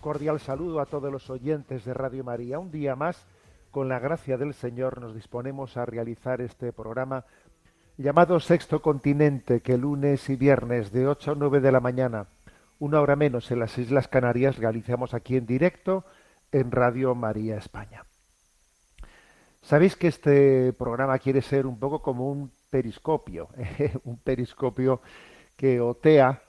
[0.00, 2.58] Cordial saludo a todos los oyentes de Radio María.
[2.58, 3.26] Un día más,
[3.70, 7.24] con la gracia del Señor, nos disponemos a realizar este programa
[7.98, 12.26] llamado Sexto Continente, que lunes y viernes de 8 a 9 de la mañana,
[12.78, 16.04] una hora menos en las Islas Canarias, realizamos aquí en directo
[16.50, 18.04] en Radio María España.
[19.60, 23.50] Sabéis que este programa quiere ser un poco como un periscopio,
[24.04, 25.02] un periscopio
[25.56, 26.42] que otea,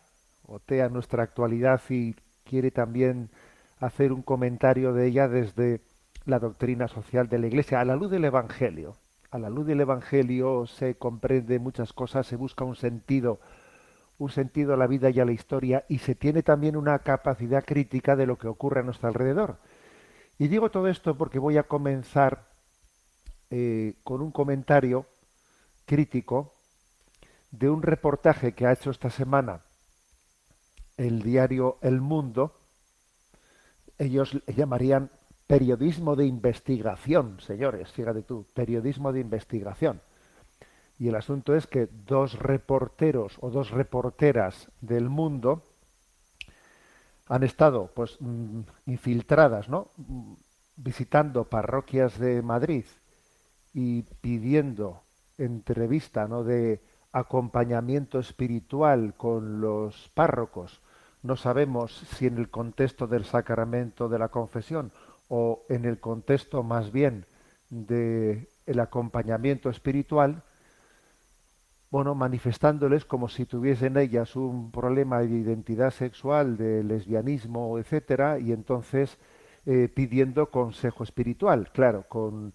[0.47, 3.29] otea nuestra actualidad y quiere también
[3.81, 5.81] hacer un comentario de ella desde
[6.25, 8.95] la doctrina social de la Iglesia, a la luz del Evangelio.
[9.31, 13.39] A la luz del Evangelio se comprende muchas cosas, se busca un sentido,
[14.17, 17.65] un sentido a la vida y a la historia, y se tiene también una capacidad
[17.65, 19.57] crítica de lo que ocurre a nuestro alrededor.
[20.38, 22.45] Y digo todo esto porque voy a comenzar
[23.49, 25.07] eh, con un comentario
[25.85, 26.53] crítico
[27.49, 29.61] de un reportaje que ha hecho esta semana
[30.97, 32.60] el diario El Mundo.
[34.02, 35.11] Ellos le llamarían
[35.45, 40.02] periodismo de investigación, señores, fíjate tú, periodismo de investigación.
[40.97, 45.61] Y el asunto es que dos reporteros o dos reporteras del mundo
[47.27, 49.89] han estado pues mm, infiltradas, ¿no?
[50.75, 52.85] Visitando parroquias de Madrid
[53.72, 55.03] y pidiendo
[55.38, 56.44] entrevista, ¿no?
[56.44, 56.81] de
[57.12, 60.81] acompañamiento espiritual con los párrocos.
[61.23, 64.91] No sabemos si en el contexto del sacramento de la confesión
[65.29, 67.25] o en el contexto más bien
[67.69, 70.43] de el acompañamiento espiritual,
[71.89, 78.53] bueno, manifestándoles como si tuviesen ellas un problema de identidad sexual, de lesbianismo, etcétera, y
[78.53, 79.17] entonces
[79.65, 82.53] eh, pidiendo consejo espiritual, claro, con,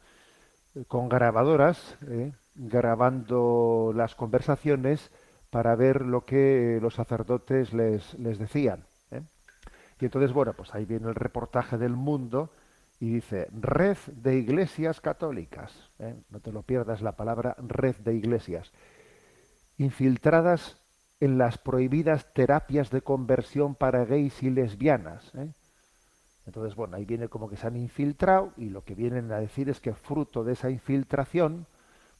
[0.89, 5.11] con grabadoras, eh, grabando las conversaciones
[5.51, 8.85] para ver lo que los sacerdotes les, les decían.
[9.11, 9.23] ¿eh?
[10.01, 12.51] Y entonces, bueno, pues ahí viene el reportaje del mundo
[12.99, 16.15] y dice, red de iglesias católicas, ¿eh?
[16.31, 18.73] no te lo pierdas la palabra red de iglesias,
[19.77, 20.79] infiltradas
[21.21, 25.31] en las prohibidas terapias de conversión para gays y lesbianas.
[25.35, 25.51] ¿eh?
[26.47, 29.69] Entonces, bueno, ahí viene como que se han infiltrado y lo que vienen a decir
[29.69, 31.67] es que fruto de esa infiltración,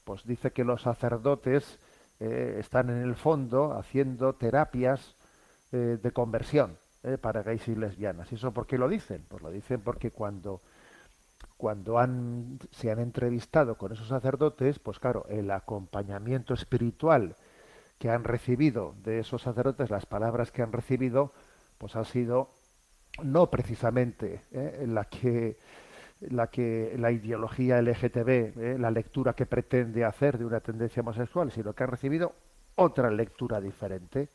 [0.03, 1.79] pues dice que los sacerdotes
[2.19, 5.15] eh, están en el fondo haciendo terapias
[5.71, 8.31] eh, de conversión eh, para gays y lesbianas.
[8.31, 9.23] ¿Y eso por qué lo dicen?
[9.27, 10.61] Pues lo dicen porque cuando,
[11.57, 17.35] cuando han, se han entrevistado con esos sacerdotes, pues claro, el acompañamiento espiritual
[17.99, 21.33] que han recibido de esos sacerdotes, las palabras que han recibido,
[21.77, 22.51] pues han sido
[23.23, 24.43] no precisamente
[24.85, 25.57] la que
[26.21, 31.51] la que la ideología LGTB, eh, la lectura que pretende hacer de una tendencia homosexual,
[31.51, 32.33] sino que han recibido
[32.75, 34.29] otra lectura diferente,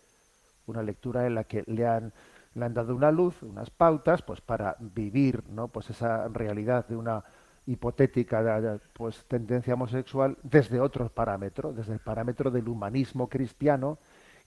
[0.66, 2.12] una lectura en la que le han
[2.54, 5.68] le han dado una luz, unas pautas, pues para vivir, ¿no?
[5.68, 7.24] Pues esa realidad de una
[7.66, 13.98] hipotética pues tendencia homosexual desde otros parámetros, desde el parámetro del humanismo cristiano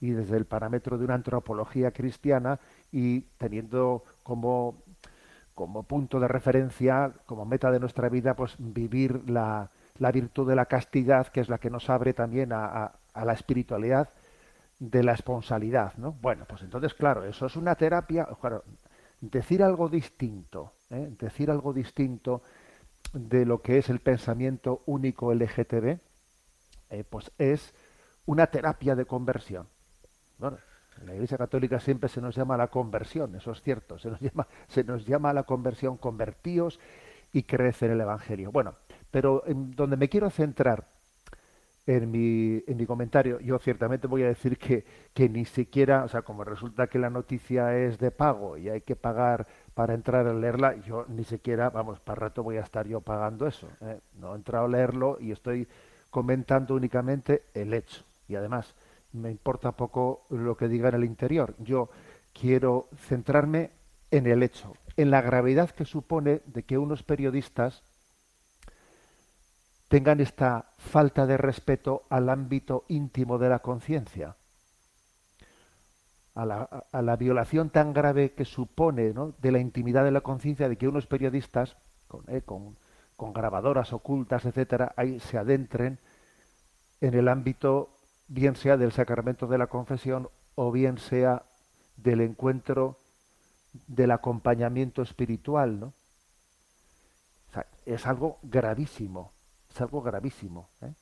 [0.01, 2.59] y desde el parámetro de una antropología cristiana
[2.91, 4.83] y teniendo como
[5.55, 10.55] como punto de referencia, como meta de nuestra vida, pues vivir la, la virtud de
[10.55, 14.09] la castidad, que es la que nos abre también a, la espiritualidad
[14.79, 16.11] de la esponsalidad, ¿no?
[16.11, 18.65] Bueno, pues entonces, claro, eso es una terapia, claro,
[19.21, 21.15] decir algo distinto, ¿eh?
[21.17, 22.41] decir algo distinto
[23.13, 25.97] de lo que es el pensamiento único LGTB,
[26.89, 27.73] eh, pues es
[28.25, 29.67] una terapia de conversión.
[30.37, 30.57] Bueno,
[30.99, 34.19] en la Iglesia Católica siempre se nos llama la conversión, eso es cierto, se nos
[34.21, 36.79] llama, se nos llama a la conversión, convertíos
[37.33, 38.51] y crecer el Evangelio.
[38.51, 38.75] Bueno,
[39.11, 40.85] pero en donde me quiero centrar
[41.87, 44.83] en mi, en mi comentario, yo ciertamente voy a decir que,
[45.13, 48.81] que ni siquiera, o sea, como resulta que la noticia es de pago y hay
[48.81, 49.45] que pagar
[49.75, 53.45] para entrar a leerla, yo ni siquiera, vamos, para rato voy a estar yo pagando
[53.45, 53.67] eso.
[53.81, 53.99] ¿eh?
[54.19, 55.67] No he entrado a leerlo y estoy
[56.09, 58.03] comentando únicamente el hecho.
[58.27, 58.73] Y además,
[59.15, 61.55] me importa poco lo que diga en el interior.
[61.59, 61.89] Yo
[62.33, 63.71] quiero centrarme
[64.11, 67.83] en el hecho, en la gravedad que supone de que unos periodistas
[69.87, 74.35] tengan esta falta de respeto al ámbito íntimo de la conciencia,
[76.33, 80.87] a la, violación tan grave que supone de la intimidad de la conciencia de que
[80.87, 81.77] unos periodistas
[82.09, 82.75] con, eh, con,
[83.33, 85.99] grabadoras ocultas, etcétera, ahí se adentren
[86.99, 87.94] en el ámbito
[88.27, 91.43] bien sea del sacramento de la confesión o bien sea
[91.97, 92.97] del encuentro
[93.87, 95.93] del acompañamiento espiritual, ¿no?
[97.85, 99.31] es algo gravísimo,
[99.69, 100.69] es algo gravísimo.
[100.81, 100.93] ¿eh?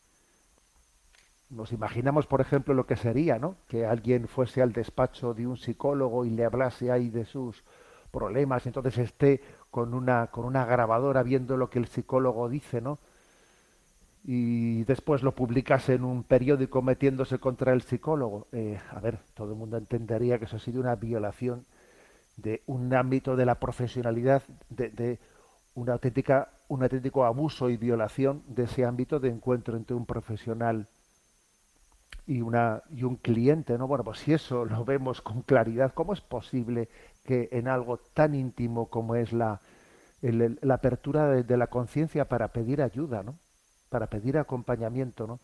[1.50, 3.56] Nos imaginamos, por ejemplo, lo que sería, ¿no?
[3.68, 7.64] Que alguien fuese al despacho de un psicólogo y le hablase ahí de sus
[8.12, 9.42] problemas, y entonces esté
[9.72, 13.00] con una con una grabadora viendo lo que el psicólogo dice, ¿no?
[14.24, 19.52] Y después lo publicase en un periódico metiéndose contra el psicólogo, eh, a ver, todo
[19.52, 21.66] el mundo entendería que eso ha sido una violación
[22.38, 25.20] de un ámbito de la profesionalidad, de, de
[25.76, 30.88] una auténtica, un auténtico abuso y violación de ese ámbito de encuentro entre un profesional
[32.26, 33.88] y una y un cliente, ¿no?
[33.88, 36.88] Bueno, pues si eso lo vemos con claridad, ¿cómo es posible
[37.26, 39.60] que en algo tan íntimo como es la,
[40.22, 43.36] la apertura de la conciencia para pedir ayuda, ¿no?
[43.94, 45.40] Para pedir acompañamiento, ¿no?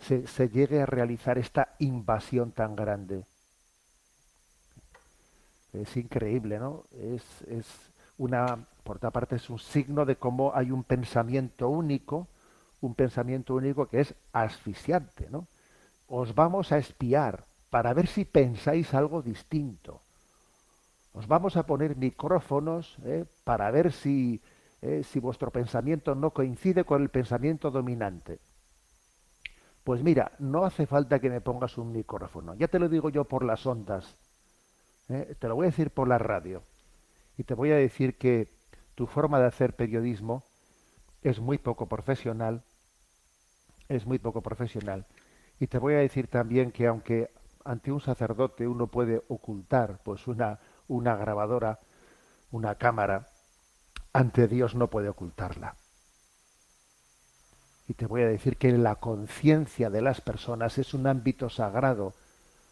[0.00, 3.24] Se, se, llegue a realizar esta invasión tan grande.
[5.72, 6.86] Es increíble, ¿no?
[6.92, 7.66] Es, es
[8.16, 12.26] una, por otra parte, es un signo de cómo hay un pensamiento único,
[12.80, 15.46] un pensamiento único que es asfixiante, ¿no?
[16.08, 20.02] Os vamos a espiar para ver si pensáis algo distinto.
[21.12, 23.24] Os vamos a poner micrófonos ¿eh?
[23.44, 24.42] para ver si
[24.80, 28.38] eh, si vuestro pensamiento no coincide con el pensamiento dominante.
[29.84, 32.54] Pues mira, no hace falta que me pongas un micrófono.
[32.54, 34.16] Ya te lo digo yo por las ondas.
[35.08, 36.62] Eh, te lo voy a decir por la radio.
[37.38, 38.48] Y te voy a decir que
[38.94, 40.44] tu forma de hacer periodismo
[41.22, 42.62] es muy poco profesional.
[43.88, 45.06] Es muy poco profesional.
[45.58, 47.30] Y te voy a decir también que aunque
[47.64, 51.80] ante un sacerdote uno puede ocultar pues una, una grabadora,
[52.50, 53.26] una cámara,
[54.12, 55.74] ante Dios no puede ocultarla.
[57.88, 62.12] Y te voy a decir que la conciencia de las personas es un ámbito sagrado,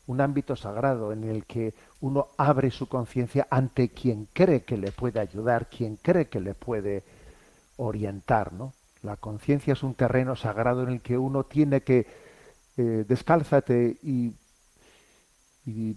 [0.06, 4.92] un ámbito sagrado en el que uno abre su conciencia ante quien cree que le
[4.92, 7.02] puede ayudar, quien cree que le puede
[7.78, 8.74] orientar, ¿no?
[9.02, 12.06] La conciencia es un terreno sagrado en el que uno tiene que
[12.76, 14.34] eh, descálzate y,
[15.64, 15.96] y,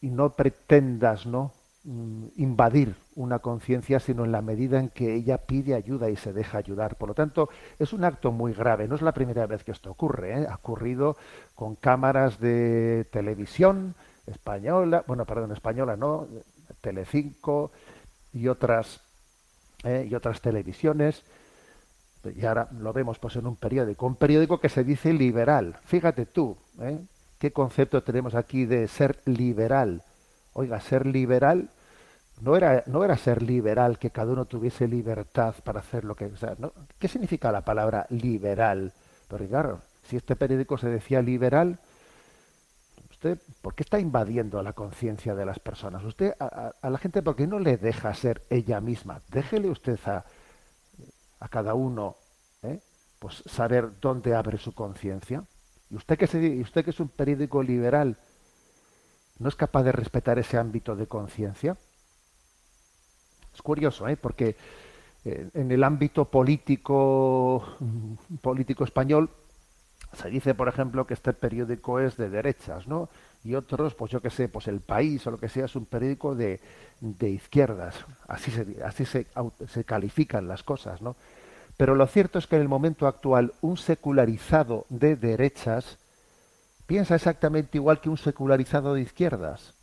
[0.00, 1.52] y no pretendas, ¿no?
[1.82, 6.34] Mm, invadir una conciencia, sino en la medida en que ella pide ayuda y se
[6.34, 6.96] deja ayudar.
[6.96, 7.48] Por lo tanto,
[7.78, 8.86] es un acto muy grave.
[8.86, 10.42] No es la primera vez que esto ocurre.
[10.42, 10.46] ¿eh?
[10.46, 11.16] Ha ocurrido
[11.54, 13.94] con cámaras de televisión
[14.26, 16.28] española, bueno, perdón, española no,
[16.82, 17.72] Telecinco
[18.34, 19.00] y otras
[19.82, 20.06] ¿eh?
[20.10, 21.22] y otras televisiones.
[22.36, 25.78] Y ahora lo vemos pues en un periódico, un periódico que se dice liberal.
[25.86, 26.98] Fíjate tú, ¿eh?
[27.38, 30.02] qué concepto tenemos aquí de ser liberal
[30.52, 31.70] Oiga, ser liberal
[32.40, 36.34] no era, no era ser liberal, que cada uno tuviese libertad para hacer lo que...
[36.36, 36.56] Sea,
[36.98, 38.92] ¿Qué significa la palabra liberal?
[39.28, 41.78] Pero si este periódico se decía liberal,
[43.10, 46.02] usted, ¿por qué está invadiendo la conciencia de las personas?
[46.04, 49.20] Usted, a, la gente, ¿por qué no le deja ser ella misma?
[49.28, 50.24] Déjele usted a,
[51.40, 52.16] a cada uno
[52.62, 52.80] ¿eh?
[53.18, 55.44] pues saber dónde abre su conciencia.
[55.90, 58.16] Y usted que, se, usted que es un periódico liberal,
[59.40, 61.76] no es capaz de respetar ese ámbito de conciencia.
[63.52, 64.16] Es curioso, ¿eh?
[64.16, 64.54] porque
[65.24, 67.76] eh, en el ámbito político,
[68.42, 69.30] político español
[70.12, 73.08] se dice, por ejemplo, que este periódico es de derechas, ¿no?
[73.44, 75.86] Y otros, pues yo qué sé, pues El País o lo que sea, es un
[75.86, 76.60] periódico de,
[77.00, 78.04] de izquierdas.
[78.28, 79.26] Así, se, así se,
[79.68, 81.16] se califican las cosas, ¿no?
[81.76, 85.96] Pero lo cierto es que en el momento actual un secularizado de derechas
[86.90, 89.74] piensa exactamente igual que un secularizado de izquierdas.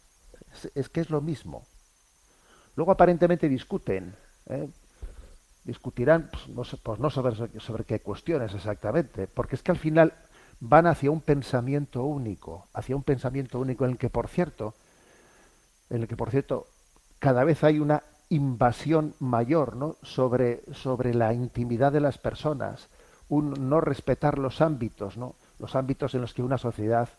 [0.76, 1.66] Es, que es lo mismo.
[2.76, 4.14] Luego aparentemente discuten.
[4.48, 4.68] ¿eh?
[5.64, 10.16] Discutirán, pues no, pues no sobre, sobre qué cuestiones exactamente, porque es que al final
[10.60, 14.74] van hacia un pensamiento único, hacia un pensamiento único en el que, por cierto,
[15.90, 16.68] en el que, por cierto,
[17.20, 19.96] cada vez hay una invasión mayor ¿no?
[20.04, 22.90] sobre, sobre la intimidad de las personas,
[23.30, 25.36] un no respetar los ámbitos, ¿no?
[25.60, 27.10] Los ámbitos en los que una sociedad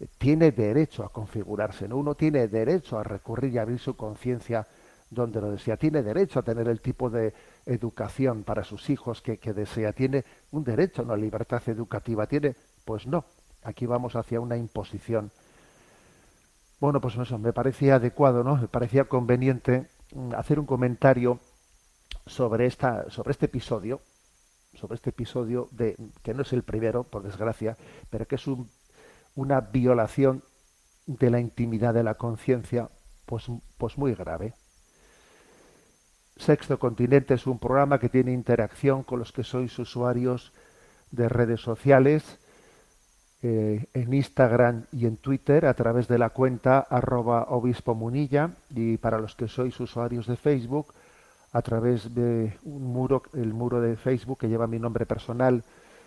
[0.00, 4.66] eh, tiene derecho a configurarse, uno tiene derecho a recurrir y abrir su conciencia
[5.10, 7.32] donde lo desea, tiene derecho a tener el tipo de
[7.66, 12.54] educación para sus hijos que, desea, tiene un derecho a una libertad educativa, tiene,
[12.84, 13.24] pues no,
[13.62, 15.30] aquí vamos hacia una imposición.
[16.80, 18.56] Bueno, pues eso, me parecía adecuado, ¿no?
[18.56, 21.40] Me parecía conveniente mm, hacer un comentario
[22.26, 24.00] sobre esta, sobre este episodio,
[24.78, 27.76] sobre este episodio de que no es el primero, por desgracia,
[28.10, 28.68] pero que es un,
[29.34, 30.42] una violación
[31.06, 32.88] de la intimidad de la conciencia,
[33.26, 34.54] pues, pues muy grave.
[36.36, 40.52] Sexto Continente es un programa que tiene interacción con los que sois usuarios
[41.10, 42.38] de redes sociales,
[43.40, 48.96] eh, en Instagram y en Twitter a través de la cuenta arroba obispo munilla y
[48.96, 50.92] para los que sois usuarios de Facebook
[51.52, 55.64] a través de un muro, el muro de Facebook que lleva mi nombre personal,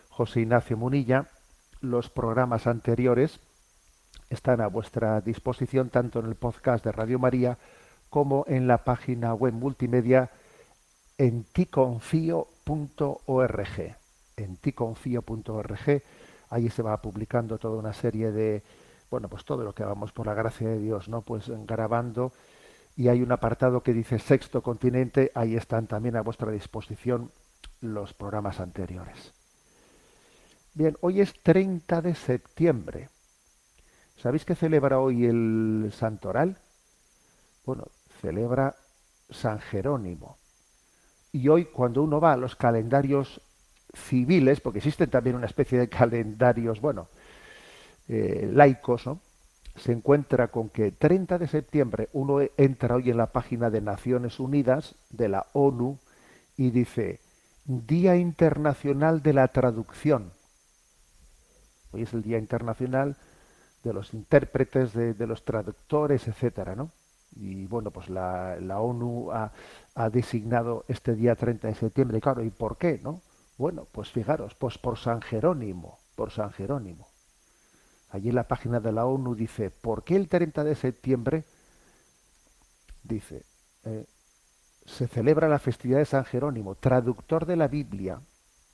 [0.09, 1.27] José Ignacio Munilla.
[1.81, 3.39] Los programas anteriores
[4.29, 7.57] están a vuestra disposición tanto en el podcast de Radio María
[8.09, 10.29] como en la página web multimedia
[11.17, 12.45] en ticonfio.org.
[14.37, 16.01] En ticonfio.org
[16.51, 18.61] Ahí se va publicando toda una serie de,
[19.09, 21.21] bueno, pues todo lo que vamos por la gracia de Dios, ¿no?
[21.21, 22.33] Pues grabando
[22.95, 27.31] y hay un apartado que dice Sexto Continente, ahí están también a vuestra disposición
[27.79, 29.33] los programas anteriores.
[30.73, 33.09] Bien, hoy es 30 de septiembre.
[34.17, 36.57] ¿Sabéis que celebra hoy el Santoral?
[37.65, 37.87] Bueno,
[38.21, 38.75] celebra
[39.29, 40.37] San Jerónimo.
[41.31, 43.41] Y hoy cuando uno va a los calendarios
[43.93, 47.09] civiles, porque existen también una especie de calendarios, bueno,
[48.07, 49.19] eh, laicos, ¿no?
[49.75, 54.39] Se encuentra con que 30 de septiembre uno entra hoy en la página de Naciones
[54.39, 55.99] Unidas, de la ONU,
[56.57, 57.19] y dice,
[57.65, 60.33] Día Internacional de la Traducción.
[61.91, 63.17] Hoy es el Día Internacional
[63.83, 66.91] de los intérpretes, de, los traductores, etcétera, ¿no?
[67.35, 69.51] Y bueno, pues la, la ONU ha,
[69.95, 72.19] ha, designado este día 30 de septiembre.
[72.19, 73.21] Claro, ¿y por qué, no?
[73.57, 77.10] Bueno, pues fijaros, pues por San Jerónimo, por San Jerónimo.
[78.11, 81.43] Allí en la página de la ONU dice, ¿por qué el 30 de septiembre?
[83.03, 83.43] Dice,
[83.85, 84.05] eh,
[84.85, 88.19] se celebra la festividad de San Jerónimo, traductor de la Biblia,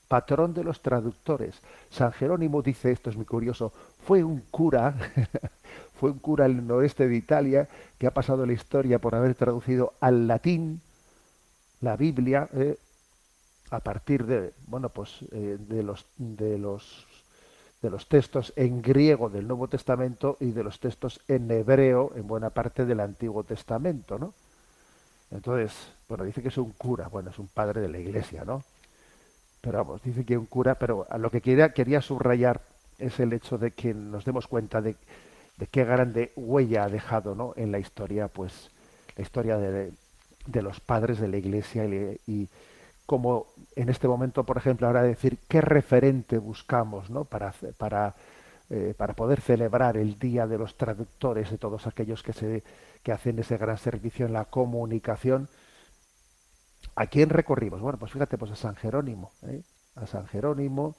[0.07, 1.61] patrón de los traductores.
[1.89, 3.73] San Jerónimo dice, esto es muy curioso,
[4.05, 4.95] fue un cura,
[5.99, 7.67] fue un cura en el noreste de Italia
[7.97, 10.81] que ha pasado la historia por haber traducido al latín
[11.81, 12.77] la Biblia, eh,
[13.69, 17.05] a partir de bueno pues eh, de los de los
[17.81, 22.27] de los textos en griego del Nuevo Testamento y de los textos en hebreo en
[22.27, 24.33] buena parte del Antiguo Testamento, ¿no?
[25.31, 25.73] Entonces,
[26.07, 28.63] bueno, dice que es un cura, bueno, es un padre de la iglesia, ¿no?
[29.61, 32.61] Pero vamos, dice que es un cura, pero a lo que quería, quería subrayar
[32.97, 34.95] es el hecho de que nos demos cuenta de,
[35.57, 37.53] de qué grande huella ha dejado, ¿no?
[37.57, 38.71] En la historia, pues,
[39.15, 39.91] la historia de,
[40.47, 42.47] de los padres de la iglesia y, y
[43.07, 43.47] como
[43.77, 47.23] en este momento, por ejemplo, ahora decir qué referente buscamos ¿no?
[47.23, 48.15] para, para,
[48.69, 52.63] eh, para poder celebrar el Día de los Traductores, de todos aquellos que, se,
[53.01, 55.47] que hacen ese gran servicio en la comunicación.
[56.95, 57.79] ¿A quién recorrimos?
[57.79, 59.61] Bueno, pues fíjate, pues a San Jerónimo, ¿eh?
[59.95, 60.97] a San Jerónimo,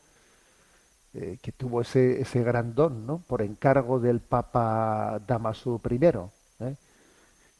[1.13, 3.19] eh, que tuvo ese, ese gran don, ¿no?
[3.19, 6.79] Por encargo del Papa Damaso I.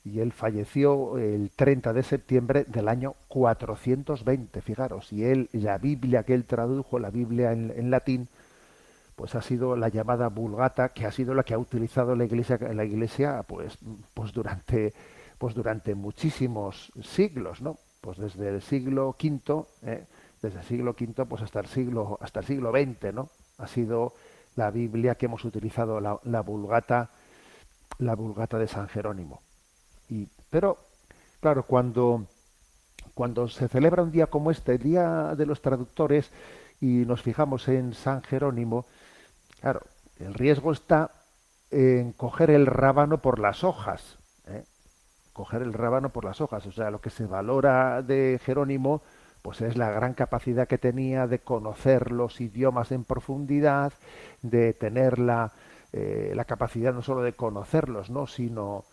[0.05, 6.23] y él falleció el 30 de septiembre del año 420, fijaros, y él, la Biblia
[6.23, 8.29] que él tradujo, la Biblia en, latín,
[9.17, 12.59] pues ha sido la llamada Vulgata, que ha sido la que ha utilizado la Iglesia,
[12.73, 13.79] la Iglesia pues,
[14.15, 14.95] pues durante
[15.39, 17.79] pues durante muchísimos siglos, ¿no?
[18.01, 20.05] Pues desde el siglo V, ¿eh?
[20.43, 23.29] desde el siglo V pues hasta el siglo hasta el siglo XX, ¿no?
[23.59, 24.15] Ha sido
[24.57, 27.11] la Biblia que hemos utilizado la, la Vulgata,
[27.99, 29.41] la Vulgata de San Jerónimo
[30.51, 30.79] pero,
[31.41, 32.27] claro, cuando,
[33.15, 36.31] cuando se celebra un día como este, el Día de los Traductores,
[36.81, 38.87] y nos fijamos en San Jerónimo,
[39.61, 39.83] claro,
[40.19, 41.11] el riesgo está
[41.71, 44.19] en coger el rábano por las hojas.
[44.47, 44.65] ¿eh?
[45.33, 46.67] Coger el rábano por las hojas.
[46.67, 49.03] O sea, lo que se valora de Jerónimo,
[49.43, 53.93] pues es la gran capacidad que tenía de conocer los idiomas en profundidad,
[54.43, 55.53] de tener la,
[55.93, 58.27] eh, la capacidad no solo de conocerlos, ¿no?
[58.27, 58.85] sino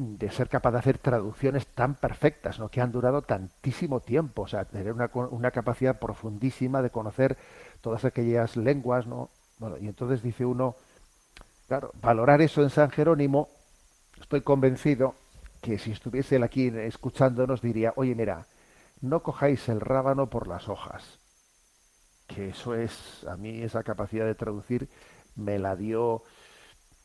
[0.00, 2.70] de ser capaz de hacer traducciones tan perfectas, ¿no?
[2.70, 7.36] que han durado tantísimo tiempo, o sea, tener una, una capacidad profundísima de conocer
[7.82, 9.28] todas aquellas lenguas, ¿no?
[9.58, 10.74] Bueno, y entonces dice uno,
[11.68, 13.50] claro, valorar eso en San Jerónimo,
[14.18, 15.16] estoy convencido
[15.60, 18.46] que si estuviese él aquí escuchándonos diría, oye, mira,
[19.02, 21.18] no cojáis el rábano por las hojas,
[22.26, 24.88] que eso es, a mí esa capacidad de traducir
[25.36, 26.22] me la dio,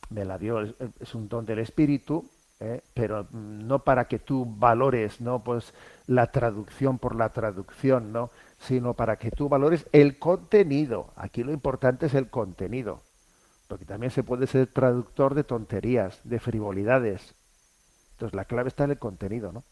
[0.09, 2.81] me la dio, es un don del espíritu, ¿eh?
[2.93, 5.73] pero no para que tú valores no pues
[6.07, 11.51] la traducción por la traducción no sino para que tú valores el contenido aquí lo
[11.51, 13.01] importante es el contenido
[13.67, 17.35] porque también se puede ser traductor de tonterías, de frivolidades.
[18.11, 19.63] Entonces la clave está en el contenido, ¿no?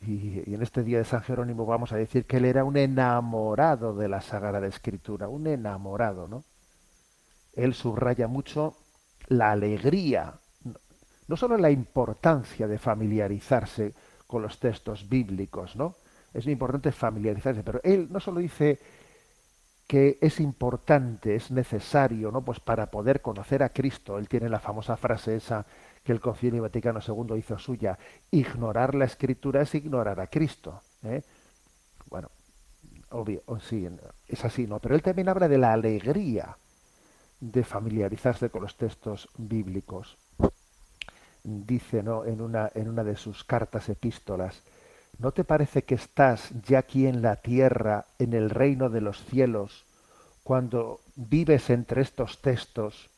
[0.00, 2.76] Y, y, en este día de San Jerónimo vamos a decir que él era un
[2.76, 6.44] enamorado de la Sagrada Escritura, un enamorado, ¿no?
[7.54, 8.76] Él subraya mucho
[9.28, 10.34] la alegría,
[11.28, 13.92] no solo la importancia de familiarizarse
[14.26, 15.96] con los textos bíblicos, ¿no?
[16.34, 18.78] Es importante familiarizarse, pero él no solo dice
[19.86, 22.42] que es importante, es necesario, ¿no?
[22.42, 24.18] Pues para poder conocer a Cristo.
[24.18, 25.64] Él tiene la famosa frase esa
[26.02, 27.98] que el Concilio Vaticano II hizo suya:
[28.30, 30.80] ignorar la Escritura es ignorar a Cristo.
[31.04, 31.22] ¿eh?
[32.10, 32.30] Bueno,
[33.10, 33.88] obvio, sí,
[34.26, 34.80] es así, ¿no?
[34.80, 36.56] Pero él también habla de la alegría
[37.40, 40.16] de familiarizarse con los textos bíblicos.
[41.48, 42.24] Dice, ¿no?
[42.24, 44.62] En una en una de sus cartas epístolas
[45.18, 49.24] ¿No te parece que estás ya aquí en la tierra, en el reino de los
[49.24, 49.86] cielos,
[50.42, 53.08] cuando vives entre estos textos?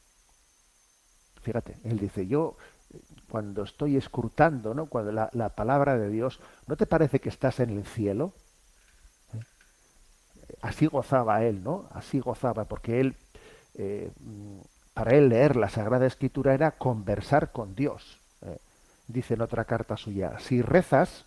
[1.43, 2.57] Fíjate, él dice, yo
[3.29, 4.87] cuando estoy escrutando, ¿no?
[4.87, 8.33] Cuando la, la palabra de Dios, ¿no te parece que estás en el cielo?
[9.35, 9.41] ¿Eh?
[10.63, 11.89] Así gozaba él, ¿no?
[11.93, 13.17] Así gozaba, porque él,
[13.75, 14.13] eh,
[14.99, 18.19] para él leer la Sagrada Escritura era conversar con Dios.
[18.43, 18.59] ¿eh?
[19.07, 21.25] Dice en otra carta suya, si rezas,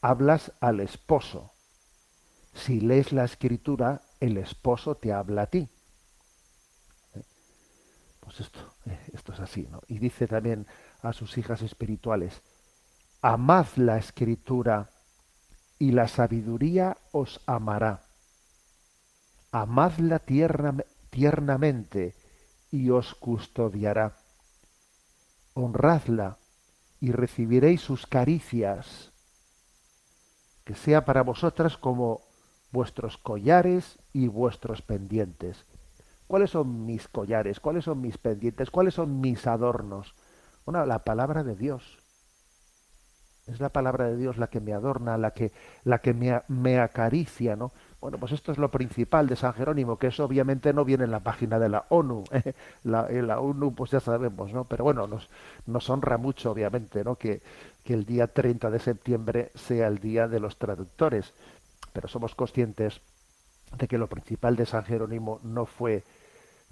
[0.00, 1.50] hablas al esposo.
[2.54, 5.68] Si lees la escritura, el esposo te habla a ti.
[7.16, 7.22] ¿Eh?
[8.20, 9.80] Pues esto, eh, esto es así, ¿no?
[9.88, 10.68] Y dice también
[11.02, 12.40] a sus hijas espirituales,
[13.20, 14.90] amad la escritura
[15.80, 18.04] y la sabiduría os amará.
[19.50, 20.76] Amadla tierna,
[21.10, 22.19] tiernamente
[22.70, 24.16] y os custodiará.
[25.54, 26.38] Honradla
[27.00, 29.12] y recibiréis sus caricias
[30.64, 32.20] que sea para vosotras como
[32.70, 35.66] vuestros collares y vuestros pendientes.
[36.26, 37.58] ¿Cuáles son mis collares?
[37.58, 38.70] ¿Cuáles son mis pendientes?
[38.70, 40.14] ¿Cuáles son mis adornos?
[40.64, 41.98] Bueno, la palabra de Dios.
[43.46, 45.50] Es la palabra de Dios la que me adorna, la que,
[45.82, 47.72] la que me, me acaricia, ¿no?
[48.00, 51.10] Bueno, pues esto es lo principal de San Jerónimo, que eso obviamente no viene en
[51.10, 52.24] la página de la ONU.
[52.32, 52.54] ¿eh?
[52.84, 54.64] La, en la ONU, pues ya sabemos, ¿no?
[54.64, 57.16] Pero bueno, nos, honra mucho, obviamente, ¿no?
[57.16, 57.42] Que,
[57.84, 61.34] que el día 30 de septiembre sea el día de los traductores.
[61.92, 63.02] Pero somos conscientes
[63.76, 66.02] de que lo principal de San Jerónimo no fue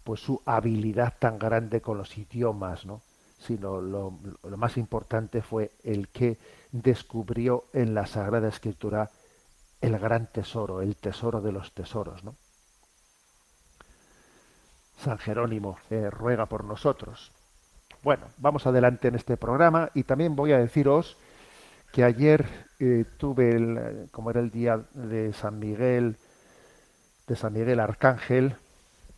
[0.04, 3.02] pues su habilidad tan grande con los idiomas, ¿no?
[3.38, 6.38] sino lo, lo más importante fue el que
[6.72, 9.10] descubrió en la Sagrada Escritura
[9.80, 12.34] el gran tesoro, el tesoro de los tesoros, ¿no?
[14.98, 17.32] San Jerónimo eh, ruega por nosotros.
[18.02, 21.16] Bueno, vamos adelante en este programa y también voy a deciros
[21.92, 22.46] que ayer
[22.80, 26.16] eh, tuve, el, como era el día de San Miguel,
[27.26, 28.56] de San Miguel Arcángel,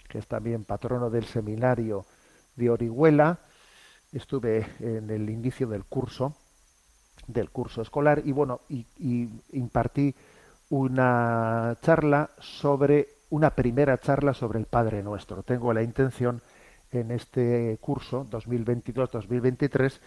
[0.08, 2.04] que es también patrono del seminario
[2.56, 3.38] de Orihuela,
[4.12, 6.36] estuve en el inicio del curso,
[7.26, 10.14] del curso escolar, y bueno, y, y impartí
[10.70, 15.42] una charla sobre, una primera charla sobre el Padre Nuestro.
[15.42, 16.40] Tengo la intención
[16.92, 19.98] en este curso 2022-2023,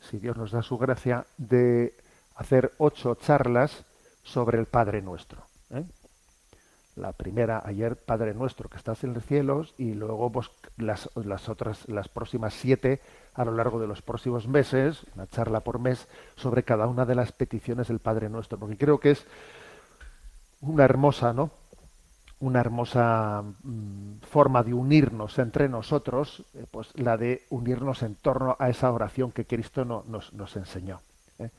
[0.00, 1.94] si Dios nos da su gracia, de
[2.36, 3.84] hacer ocho charlas
[4.22, 5.42] sobre el Padre Nuestro.
[5.70, 5.84] ¿eh?
[6.96, 11.48] La primera ayer, Padre Nuestro, que estás en los cielos, y luego pues, las, las
[11.48, 13.00] otras, las próximas siete
[13.34, 17.14] a lo largo de los próximos meses, una charla por mes sobre cada una de
[17.14, 19.26] las peticiones del Padre Nuestro, porque creo que es
[20.60, 21.50] una hermosa, ¿no?
[22.40, 28.56] Una hermosa mm, forma de unirnos entre nosotros, eh, pues la de unirnos en torno
[28.58, 31.00] a esa oración que Cristo no, nos, nos, enseñó.
[31.38, 31.50] ¿eh?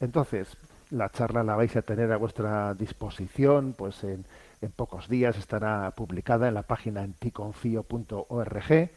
[0.00, 0.56] Entonces,
[0.90, 4.24] la charla la vais a tener a vuestra disposición, pues en,
[4.62, 8.90] en pocos días estará publicada en la página enticonfio.org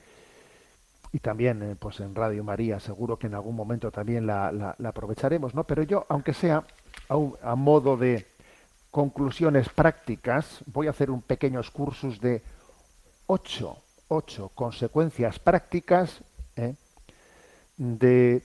[1.13, 4.89] y también eh, pues en Radio María seguro que en algún momento también la, la,
[4.89, 5.65] aprovecharemos, ¿no?
[5.65, 6.63] Pero yo, aunque sea
[7.09, 8.27] a modo de,
[8.91, 12.43] conclusiones prácticas, voy a hacer un pequeño cursus de
[13.25, 16.21] ocho, ocho consecuencias prácticas
[16.57, 16.75] ¿eh?
[17.77, 18.43] de,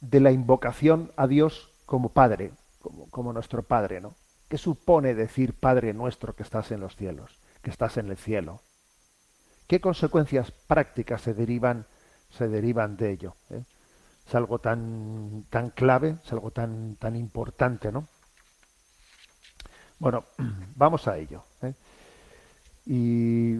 [0.00, 4.14] de la invocación a Dios como Padre, como, como nuestro Padre, ¿no?
[4.48, 8.60] ¿Qué supone decir Padre nuestro que estás en los cielos, que estás en el cielo?
[9.66, 11.86] ¿Qué consecuencias prácticas se derivan,
[12.30, 13.34] se derivan de ello?
[13.50, 13.64] ¿eh?
[14.26, 18.06] Es algo tan, tan clave, es algo tan, tan importante, ¿no?
[20.02, 20.24] Bueno,
[20.74, 21.44] vamos a ello.
[21.62, 21.74] ¿eh?
[22.86, 23.54] Y,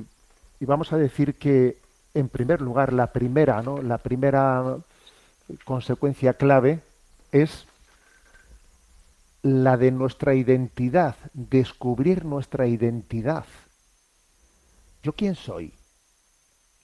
[0.59, 1.79] y, vamos a decir que,
[2.15, 3.81] en primer lugar, la primera, ¿no?
[3.81, 4.77] La primera
[5.65, 6.81] consecuencia clave
[7.31, 7.69] es
[9.43, 13.47] la de nuestra identidad, descubrir nuestra identidad.
[15.05, 15.73] ¿Yo quién soy?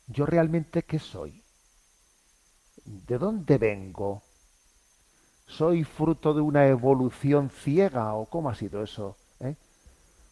[0.07, 1.43] ¿Yo realmente qué soy?
[2.85, 4.23] ¿De dónde vengo?
[5.49, 9.17] ¿Soy fruto de una evolución ciega o cómo ha sido eso?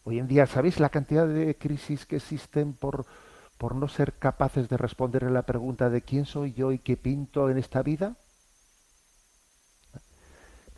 [0.08, 3.06] Hoy en día, ¿sabéis la cantidad de crisis que existen por,
[3.58, 6.96] por no ser capaces de responder a la pregunta de quién soy yo y qué
[6.96, 8.14] pinto en esta vida?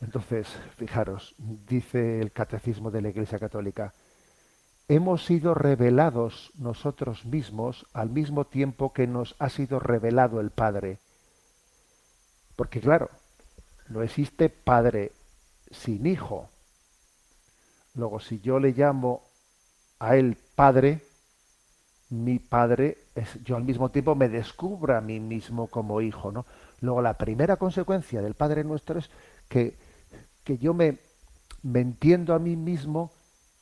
[0.00, 3.92] Entonces, fijaros, dice el Catecismo de la Iglesia Católica,
[4.88, 11.00] hemos sido revelados nosotros mismos al mismo tiempo que nos ha sido revelado el Padre.
[12.56, 13.10] Porque claro,
[13.90, 15.12] no existe Padre
[15.70, 16.48] sin Hijo.
[17.94, 19.22] Luego, si yo le llamo
[19.98, 21.02] a él Padre,
[22.10, 26.46] mi Padre, es, yo al mismo tiempo me descubro a mí mismo como hijo, ¿no?
[26.80, 29.10] Luego, la primera consecuencia del Padre nuestro es
[29.48, 29.76] que,
[30.44, 30.98] que yo me,
[31.62, 33.10] me entiendo a mí mismo,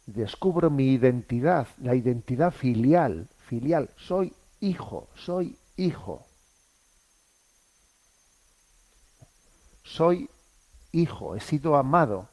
[0.07, 6.27] descubro mi identidad, la identidad filial, filial, soy hijo, soy hijo.
[9.83, 10.29] Soy
[10.93, 12.29] hijo, he sido amado.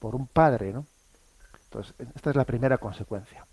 [0.00, 0.86] Por un padre, ¿no?
[1.64, 3.46] Entonces, esta es la primera consecuencia.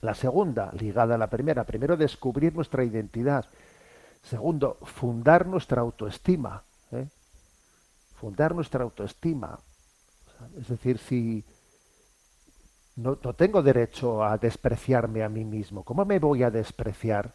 [0.00, 3.46] La segunda, ligada a la primera, primero descubrir nuestra identidad.
[4.22, 6.64] Segundo, fundar nuestra autoestima.
[6.90, 7.06] ¿eh?
[8.16, 9.58] Fundar nuestra autoestima.
[10.58, 11.44] Es decir, si
[12.96, 17.34] no, no, tengo derecho a despreciarme a mí mismo, ¿cómo me voy a despreciar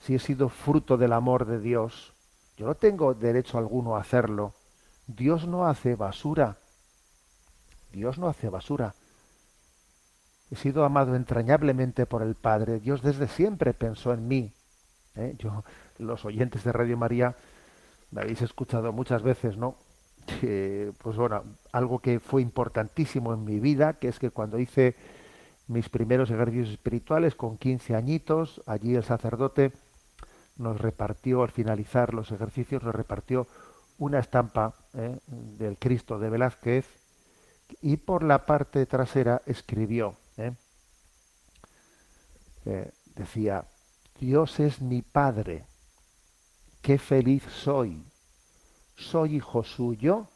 [0.00, 2.12] si he sido fruto del amor de Dios?
[2.56, 4.52] Yo no tengo derecho alguno a hacerlo.
[5.06, 6.59] Dios no hace basura.
[7.92, 8.94] Dios no hace basura.
[10.50, 12.80] He sido amado entrañablemente por el Padre.
[12.80, 14.52] Dios desde siempre pensó en mí.
[15.14, 15.34] ¿Eh?
[15.38, 15.64] Yo,
[15.98, 17.36] los oyentes de Radio María,
[18.10, 19.76] me habéis escuchado muchas veces, ¿no?
[21.02, 24.94] Pues bueno, algo que fue importantísimo en mi vida, que es que cuando hice
[25.66, 29.72] mis primeros ejercicios espirituales con 15 añitos, allí el sacerdote
[30.56, 33.46] nos repartió, al finalizar los ejercicios, nos repartió
[33.98, 35.18] una estampa ¿eh?
[35.26, 36.99] del Cristo de Velázquez
[37.80, 40.52] y por la parte trasera escribió, ¿eh?
[42.66, 43.64] Eh, decía,
[44.18, 45.64] Dios es mi Padre,
[46.82, 48.04] qué feliz soy,
[48.96, 50.28] soy hijo suyo,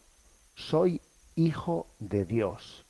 [0.55, 1.01] soy
[1.35, 2.87] hijo de Dios,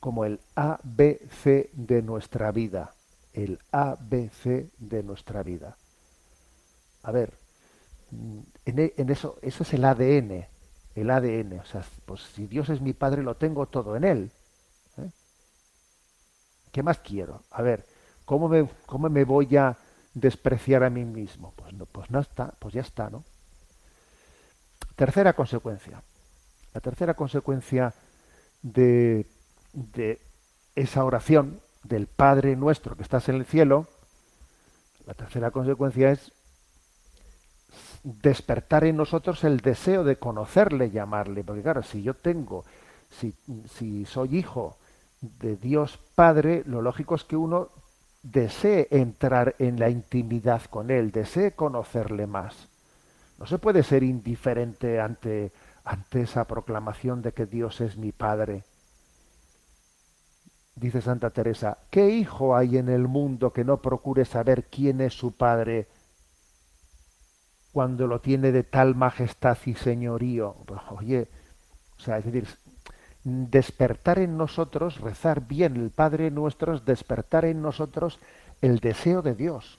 [0.00, 2.94] como el ABC de nuestra vida,
[3.32, 5.76] el ABC de nuestra vida.
[7.02, 7.32] A ver,
[8.10, 10.46] en, en, eso, eso es el ADN,
[11.00, 11.60] el ADN.
[11.60, 14.30] O sea, pues si Dios es mi padre, lo tengo todo en él.
[14.98, 15.10] ¿eh?
[16.72, 17.42] ¿Qué más quiero?
[17.50, 17.86] A ver,
[18.24, 19.76] ¿cómo me, ¿cómo me voy a
[20.14, 21.52] despreciar a mí mismo?
[21.56, 23.24] Pues no, pues no está, pues ya está, ¿no?
[24.96, 26.02] Tercera consecuencia.
[26.74, 27.94] La tercera consecuencia
[28.62, 29.26] de,
[29.72, 30.20] de
[30.74, 33.86] esa oración del Padre nuestro que estás en el cielo,
[35.06, 36.32] la tercera consecuencia es
[38.22, 41.44] despertar en nosotros el deseo de conocerle, llamarle.
[41.44, 42.64] Porque claro, si yo tengo,
[43.10, 43.34] si,
[43.68, 44.76] si soy hijo
[45.20, 47.68] de Dios Padre, lo lógico es que uno
[48.22, 52.68] desee entrar en la intimidad con Él, desee conocerle más.
[53.38, 55.52] No se puede ser indiferente ante,
[55.84, 58.64] ante esa proclamación de que Dios es mi Padre.
[60.74, 65.14] Dice Santa Teresa, ¿qué hijo hay en el mundo que no procure saber quién es
[65.14, 65.88] su Padre?
[67.78, 70.56] Cuando lo tiene de tal majestad y señorío.
[70.66, 71.28] Pues, oye,
[71.96, 72.48] o sea, es decir,
[73.22, 78.18] despertar en nosotros, rezar bien el Padre nuestro, es despertar en nosotros
[78.62, 79.78] el deseo de Dios.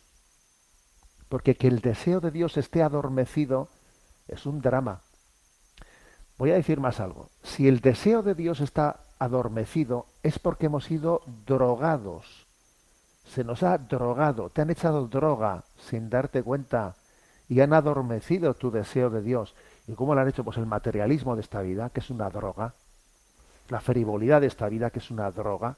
[1.27, 3.67] Porque que el deseo de Dios esté adormecido
[4.29, 5.01] es un drama.
[6.37, 7.27] Voy a decir más algo.
[7.43, 12.47] Si el deseo de Dios está adormecido es porque hemos sido drogados.
[13.25, 16.95] Se nos ha drogado, te han echado droga sin darte cuenta
[17.49, 19.55] y han adormecido tu deseo de Dios.
[19.87, 20.43] ¿Y cómo lo han hecho?
[20.43, 22.75] Pues el materialismo de esta vida, que es una droga,
[23.69, 25.75] la frivolidad de esta vida, que es una droga.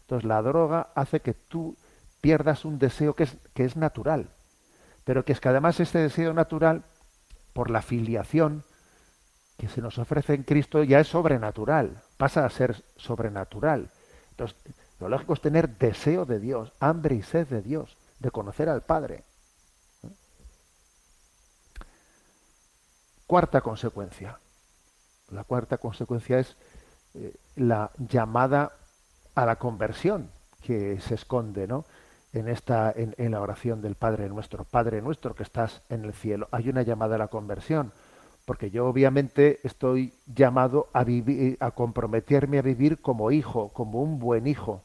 [0.00, 1.76] Entonces la droga hace que tú
[2.22, 4.30] pierdas un deseo que es, que es natural,
[5.04, 6.82] pero que es que además este deseo natural,
[7.52, 8.64] por la filiación
[9.58, 13.90] que se nos ofrece en Cristo, ya es sobrenatural, pasa a ser sobrenatural.
[14.30, 14.56] Entonces,
[14.98, 18.80] lo lógico es tener deseo de Dios, hambre y sed de Dios, de conocer al
[18.80, 19.24] Padre.
[23.32, 24.38] Cuarta consecuencia.
[25.30, 26.54] La cuarta consecuencia es
[27.14, 28.72] eh, la llamada
[29.34, 31.86] a la conversión que se esconde ¿no?
[32.34, 34.64] en, esta, en, en, la oración del Padre nuestro.
[34.64, 36.46] Padre nuestro que estás en el cielo.
[36.50, 37.92] Hay una llamada a la conversión,
[38.44, 44.18] porque yo obviamente estoy llamado a, vivir, a comprometerme a vivir como hijo, como un
[44.18, 44.84] buen hijo.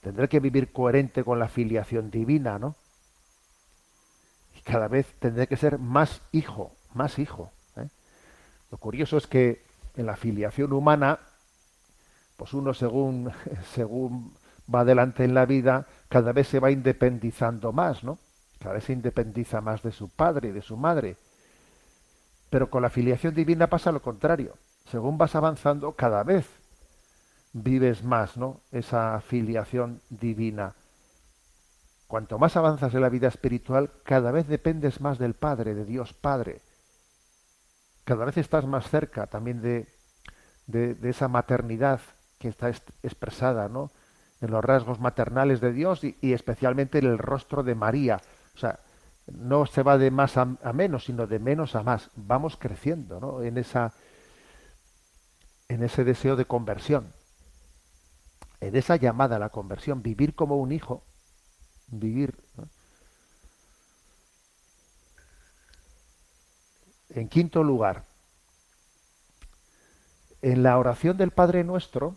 [0.00, 2.74] tendré que vivir coherente con la filiación divina, ¿no?
[4.56, 7.52] Y cada vez tendré que ser más hijo, más hijo.
[7.76, 7.88] ¿eh?
[8.70, 9.64] Lo curioso es que
[9.96, 11.18] en la filiación humana,
[12.36, 13.30] pues uno según,
[13.74, 14.34] según
[14.72, 18.18] va adelante en la vida, cada vez se va independizando más, ¿no?
[18.58, 21.16] Cada vez se independiza más de su padre y de su madre.
[22.50, 24.54] Pero con la filiación divina pasa lo contrario.
[24.90, 26.46] Según vas avanzando, cada vez
[27.52, 28.60] vives más, ¿no?
[28.72, 30.74] Esa filiación divina.
[32.06, 36.12] Cuanto más avanzas en la vida espiritual, cada vez dependes más del Padre, de Dios
[36.12, 36.60] Padre.
[38.06, 39.88] Cada vez estás más cerca también de,
[40.68, 42.00] de, esa maternidad
[42.38, 42.68] que está
[43.02, 43.90] expresada, ¿no?
[44.40, 48.20] En los rasgos maternales de Dios y, especialmente en el rostro de María.
[48.54, 48.78] O sea,
[49.26, 52.10] no se va de más a, menos, sino de menos a más.
[52.14, 53.42] Vamos creciendo, ¿no?
[53.42, 53.92] En esa,
[55.66, 57.12] en ese deseo de conversión,
[58.60, 61.02] en esa llamada a la conversión, vivir como un hijo,
[61.88, 62.36] vivir.
[67.16, 68.04] En quinto lugar,
[70.42, 72.14] en la oración del Padre Nuestro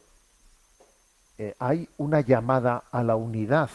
[1.38, 3.70] eh, hay una llamada a la unidad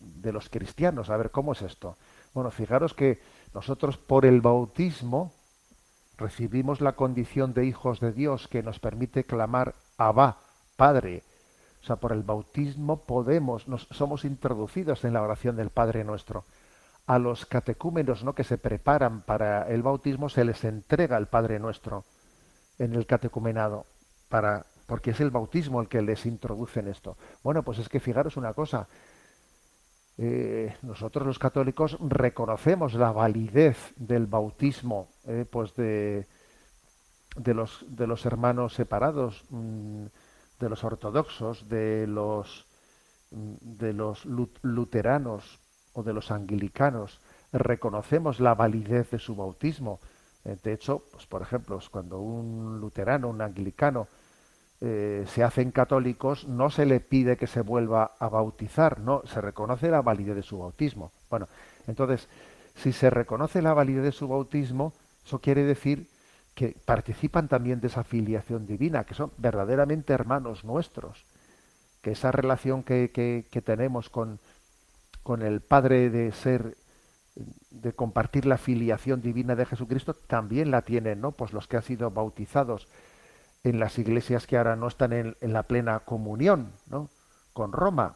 [0.00, 1.08] de los cristianos.
[1.08, 1.96] A ver, ¿cómo es esto?
[2.34, 3.20] Bueno, fijaros que
[3.54, 5.32] nosotros por el bautismo
[6.18, 10.38] recibimos la condición de hijos de Dios que nos permite clamar Abba,
[10.74, 11.22] Padre.
[11.80, 16.44] O sea, por el bautismo podemos, nos, somos introducidos en la oración del Padre nuestro.
[17.06, 18.34] A los catecúmenos ¿no?
[18.34, 22.04] que se preparan para el bautismo se les entrega el Padre nuestro
[22.78, 23.86] en el catecumenado,
[24.28, 27.16] para, porque es el bautismo el que les introduce en esto.
[27.42, 28.88] Bueno, pues es que fijaros una cosa,
[30.18, 36.26] eh, nosotros los católicos reconocemos la validez del bautismo eh, pues de,
[37.36, 40.06] de, los, de los hermanos separados, mmm,
[40.58, 42.66] de los ortodoxos, de los,
[43.30, 45.60] de los luteranos
[45.96, 47.18] o de los anglicanos.
[47.52, 49.98] Reconocemos la validez de su bautismo.
[50.44, 54.06] Eh, de hecho, pues, por ejemplo, cuando un luterano, un anglicano,
[54.82, 59.40] eh, se hacen católicos, no se le pide que se vuelva a bautizar, no, se
[59.40, 61.12] reconoce la validez de su bautismo.
[61.30, 61.48] Bueno,
[61.86, 62.28] entonces,
[62.74, 64.92] si se reconoce la validez de su bautismo,
[65.24, 66.08] eso quiere decir
[66.54, 71.24] que participan también de esa filiación divina, que son verdaderamente hermanos nuestros,
[72.02, 74.38] que esa relación que, que, que tenemos con,
[75.26, 76.76] con el Padre de ser,
[77.70, 81.32] de compartir la filiación divina de Jesucristo, también la tienen, ¿no?
[81.32, 82.86] Pues los que han sido bautizados
[83.64, 87.10] en las iglesias que ahora no están en, la plena comunión ¿no?
[87.52, 88.14] con Roma.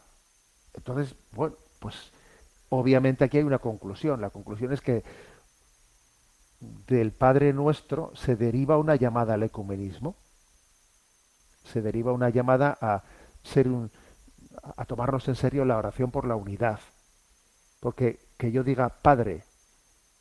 [0.73, 2.13] Entonces, bueno, pues
[2.69, 4.21] obviamente aquí hay una conclusión.
[4.21, 5.03] La conclusión es que
[6.61, 10.15] del Padre Nuestro se deriva una llamada al ecumenismo,
[11.65, 13.03] se deriva una llamada a
[13.43, 13.91] ser un,
[14.77, 16.79] a tomarnos en serio la oración por la unidad.
[17.81, 19.43] Porque que yo diga Padre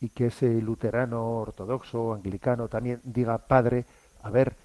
[0.01, 3.85] y que ese luterano, ortodoxo, anglicano también diga Padre,
[4.23, 4.55] a ver,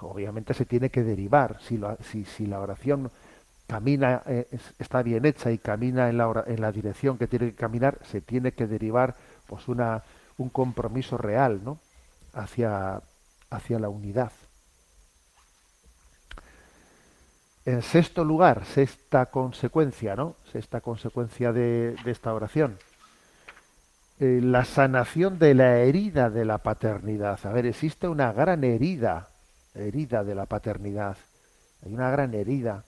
[0.00, 1.58] obviamente se tiene que derivar.
[1.60, 3.10] Si, lo, si, la oración
[3.66, 7.56] camina, eh, está bien hecha y camina en la, en la dirección que tiene que
[7.56, 9.14] caminar, se tiene que derivar
[9.46, 10.02] pues una,
[10.38, 11.78] un compromiso real ¿no?
[12.32, 13.00] hacia
[13.78, 14.32] la unidad.
[17.66, 20.36] En sexto lugar, sexta consecuencia, ¿no?
[20.50, 22.78] Sexta consecuencia de, esta oración.
[24.18, 27.38] Eh, la sanación de la herida de la paternidad.
[27.44, 29.28] A ver, existe una gran herida
[29.74, 31.16] herida de la paternidad.
[31.84, 32.84] Hay una gran herida.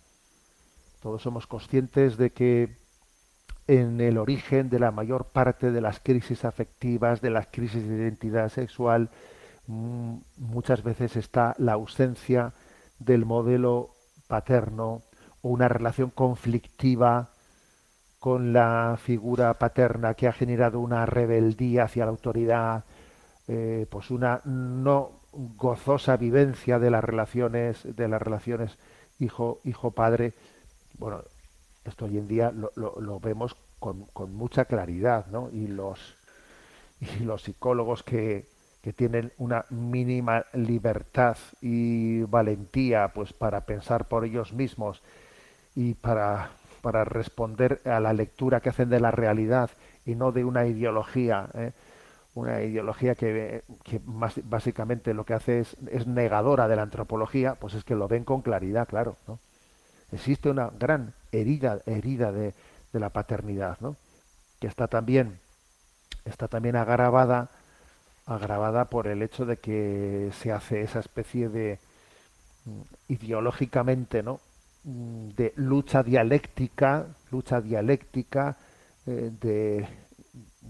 [1.00, 2.76] Todos somos conscientes de que
[3.66, 7.94] en el origen de la mayor parte de las crisis afectivas, de las crisis de
[7.94, 9.10] identidad sexual,
[9.66, 12.52] muchas veces está la ausencia
[12.98, 13.90] del modelo
[14.32, 15.02] paterno
[15.42, 17.28] o una relación conflictiva
[18.18, 22.84] con la figura paterna que ha generado una rebeldía hacia la autoridad,
[23.46, 28.78] eh, pues una no gozosa vivencia de las relaciones de las relaciones
[29.18, 30.32] hijo hijo padre.
[30.98, 31.20] Bueno
[31.84, 36.16] esto hoy en día lo, lo, vemos con, con, mucha claridad no y los
[37.00, 38.48] y los psicólogos que,
[38.82, 45.02] que tienen una mínima libertad y valentía pues para pensar por ellos mismos
[45.74, 46.50] y para
[46.82, 49.70] para responder a la lectura que hacen de la realidad
[50.04, 51.72] y no de una ideología ¿eh?
[52.34, 57.74] una ideología que, que básicamente lo que hace es, es, negadora de la antropología, pues
[57.74, 59.16] es que lo ven con claridad, claro.
[59.28, 59.38] ¿no?
[60.12, 62.54] Existe una gran herida, herida de,
[62.92, 63.96] de la paternidad, ¿no?
[64.60, 65.40] que está también,
[66.24, 67.50] está también agravada,
[68.26, 71.78] agravada por el hecho de que se hace esa especie de
[72.64, 74.40] mm, ideológicamente, ¿no?
[74.84, 78.56] mm, de lucha dialéctica, lucha dialéctica
[79.06, 79.86] eh, de,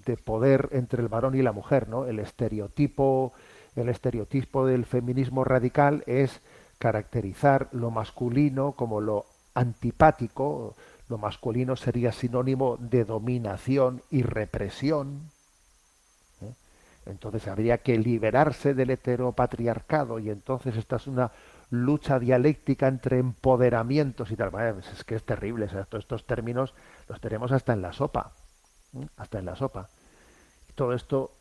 [0.06, 2.06] de poder entre el varón y la mujer, ¿no?
[2.06, 3.32] El estereotipo,
[3.76, 6.40] el estereotipo del feminismo radical es
[6.78, 10.74] caracterizar lo masculino como lo antipático,
[11.08, 15.30] lo masculino sería sinónimo de dominación y represión.
[17.06, 21.32] Entonces habría que liberarse del heteropatriarcado y entonces esta es una
[21.70, 24.50] lucha dialéctica entre empoderamientos y tal.
[24.50, 26.74] Pues es que es terrible, estos términos
[27.08, 28.32] los tenemos hasta en la sopa,
[28.94, 29.06] ¿eh?
[29.16, 29.88] hasta en la sopa.
[30.68, 31.32] Y todo esto,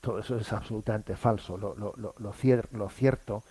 [0.00, 1.56] todo eso es absolutamente falso.
[1.56, 3.44] Lo, lo, lo, lo cier- lo cierto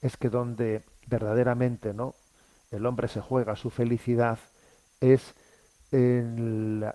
[0.00, 2.14] es que donde verdaderamente no
[2.70, 4.38] el hombre se juega su felicidad
[5.00, 5.34] es
[5.92, 6.94] en la,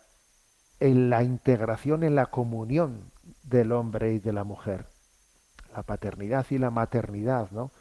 [0.79, 3.11] en la integración, en la comunión
[3.45, 4.87] del hombre y de la mujer.
[5.75, 7.71] La paternidad y la maternidad, ¿no?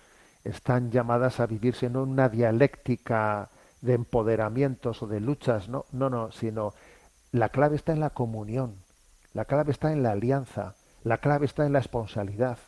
[0.42, 3.50] Están llamadas a vivirse no en una dialéctica
[3.80, 6.74] de empoderamientos o de luchas, no, no, no, sino
[7.32, 8.76] la clave está en la comunión,
[9.32, 12.58] la clave está en la alianza, la clave está en la esponsalidad.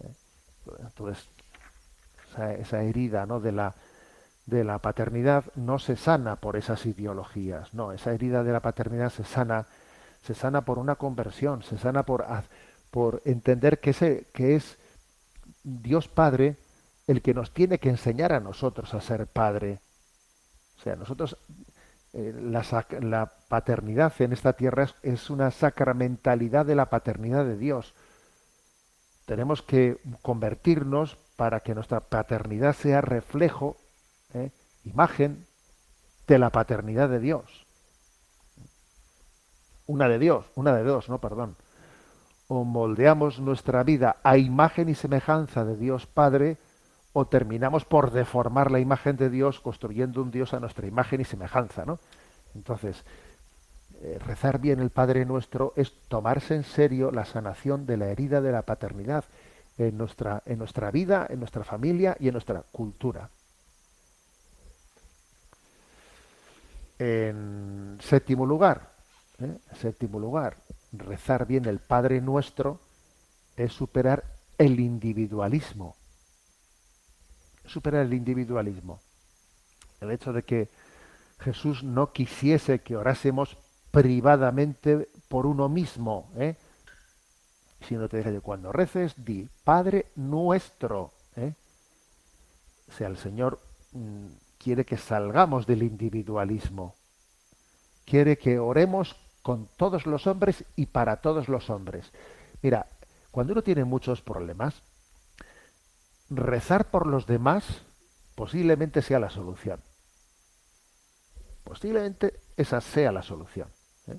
[0.00, 0.14] ¿Eh?
[0.80, 1.28] Entonces,
[2.30, 3.40] esa, esa herida, ¿no?
[3.40, 3.74] De la
[4.46, 9.10] de la paternidad no se sana por esas ideologías, no, esa herida de la paternidad
[9.10, 9.66] se sana,
[10.24, 12.24] se sana por una conversión, se sana por,
[12.90, 14.78] por entender que, ese, que es
[15.62, 16.56] Dios Padre
[17.06, 19.80] el que nos tiene que enseñar a nosotros a ser Padre.
[20.78, 21.36] O sea, nosotros,
[22.14, 22.64] eh, la,
[23.00, 27.94] la paternidad en esta tierra es, es una sacramentalidad de la paternidad de Dios.
[29.26, 33.76] Tenemos que convertirnos para que nuestra paternidad sea reflejo
[34.32, 34.50] ¿eh?
[34.84, 35.46] imagen
[36.26, 37.63] de la paternidad de Dios.
[39.86, 41.56] Una de Dios, una de dos, no, perdón.
[42.48, 46.56] O moldeamos nuestra vida a imagen y semejanza de Dios Padre,
[47.12, 51.24] o terminamos por deformar la imagen de Dios construyendo un Dios a nuestra imagen y
[51.24, 51.98] semejanza, ¿no?
[52.54, 53.04] Entonces,
[54.02, 58.40] eh, rezar bien el Padre Nuestro es tomarse en serio la sanación de la herida
[58.40, 59.24] de la paternidad
[59.78, 63.30] en nuestra, en nuestra vida, en nuestra familia y en nuestra cultura.
[66.98, 68.93] En séptimo lugar,
[69.40, 69.58] ¿eh?
[69.70, 70.56] en séptimo lugar,
[70.92, 72.80] rezar bien el Padre Nuestro
[73.56, 74.24] es superar
[74.58, 75.96] el individualismo.
[77.66, 79.00] Superar el individualismo.
[80.00, 80.68] El hecho de que
[81.40, 83.56] Jesús no quisiese que orásemos
[83.90, 86.56] privadamente por uno mismo, ¿eh?
[87.86, 91.12] sino te dije cuando reces, di Padre Nuestro.
[91.36, 91.54] ¿eh?
[92.88, 93.60] O sea, el Señor
[93.92, 94.26] mm,
[94.58, 96.94] quiere que salgamos del individualismo.
[98.04, 102.10] Quiere que oremos con todos los hombres y para todos los hombres.
[102.62, 102.86] Mira,
[103.30, 104.82] cuando uno tiene muchos problemas,
[106.30, 107.82] rezar por los demás
[108.34, 109.82] posiblemente sea la solución.
[111.62, 113.68] Posiblemente esa sea la solución.
[114.06, 114.18] ¿eh?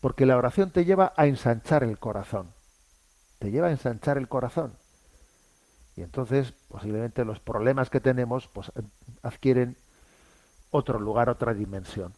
[0.00, 2.52] Porque la oración te lleva a ensanchar el corazón.
[3.38, 4.74] Te lleva a ensanchar el corazón.
[5.94, 8.72] Y entonces, posiblemente los problemas que tenemos pues,
[9.22, 9.76] adquieren
[10.72, 12.12] otro lugar, otra dimensión.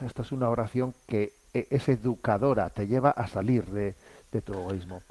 [0.00, 3.94] Esta es una oración que e- es educadora, te lleva a salir de,
[4.42, 5.02] tu egoísmo.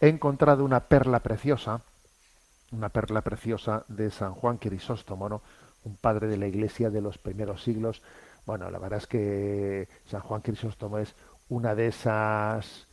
[0.00, 1.80] He encontrado una perla preciosa,
[2.72, 5.42] una perla preciosa de San Juan Crisóstomo,
[5.84, 8.02] un padre de la iglesia de los primeros siglos.
[8.46, 11.14] Bueno, la verdad es que San Juan Crisóstomo es
[11.48, 12.88] una de esas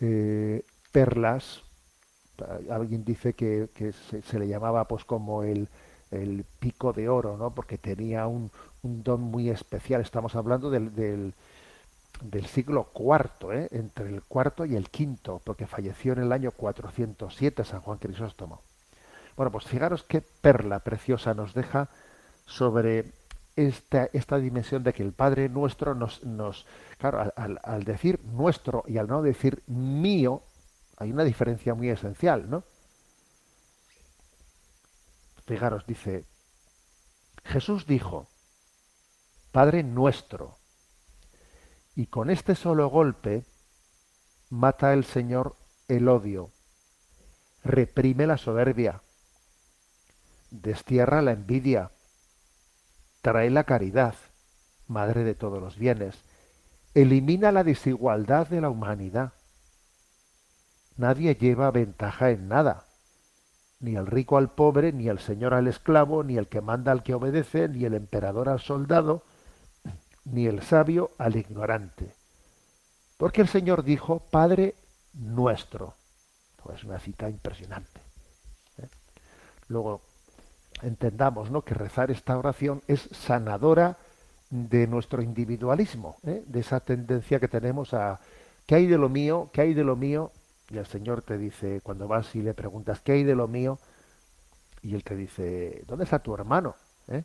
[0.00, 1.62] eh, perlas
[2.70, 5.68] alguien dice que, que se, se, le llamaba pues como el,
[6.22, 7.54] el, pico de oro, ¿no?
[7.54, 8.50] Porque tenía un,
[8.82, 10.00] un don muy especial.
[10.00, 13.68] Estamos hablando del, del, siglo IV, ¿eh?
[13.72, 18.62] entre el cuarto y el quinto, porque falleció en el año 407 San Juan Crisóstomo.
[19.36, 21.88] Bueno, pues fijaros qué perla preciosa nos deja
[22.46, 23.12] sobre
[23.56, 26.66] esta, esta dimensión de que el Padre nuestro nos, nos
[26.98, 30.42] claro, al, al decir nuestro y al no decir mío,
[30.96, 32.62] hay una diferencia muy esencial, ¿no?
[35.46, 36.24] Fijaros, dice,
[37.44, 38.28] Jesús dijo,
[39.52, 40.58] Padre nuestro,
[41.94, 43.44] y con este solo golpe
[44.50, 45.56] mata el Señor
[45.88, 46.50] el odio,
[47.62, 49.02] reprime la soberbia,
[50.50, 51.92] destierra la envidia,
[53.22, 54.14] trae la caridad,
[54.86, 56.24] madre de todos los bienes,
[56.94, 59.34] elimina la desigualdad de la humanidad
[60.96, 62.83] Nadie lleva ventaja en nada.
[63.84, 67.02] Ni el rico al pobre, ni el señor al esclavo, ni el que manda al
[67.02, 69.24] que obedece, ni el emperador al soldado,
[70.24, 72.14] ni el sabio al ignorante.
[73.18, 74.74] Porque el Señor dijo, Padre
[75.12, 75.94] nuestro.
[76.74, 78.00] Es una cita impresionante.
[78.78, 78.88] ¿eh?
[79.68, 80.00] luego
[80.80, 81.60] entendamos ¿no?
[81.60, 83.98] que rezar esta oración es sanadora
[84.48, 86.42] de nuestro individualismo, ¿eh?
[86.46, 88.18] de esa tendencia que tenemos a
[88.66, 89.50] ¿qué hay de lo mío?
[89.52, 90.32] ¿qué hay de lo mío?
[90.70, 93.78] Y el Señor te dice, cuando vas y le preguntas ¿qué hay de lo mío?
[94.82, 96.74] Y Él te dice, ¿dónde está tu hermano?
[97.08, 97.22] ¿Eh?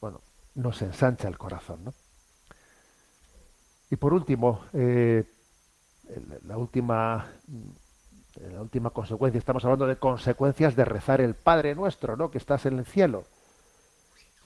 [0.00, 0.20] Bueno,
[0.54, 1.94] nos ensancha el corazón, ¿no?
[3.90, 5.24] Y por último, eh,
[6.44, 7.26] la última
[8.40, 12.30] la última consecuencia, estamos hablando de consecuencias de rezar el Padre nuestro, ¿no?
[12.30, 13.24] Que estás en el cielo.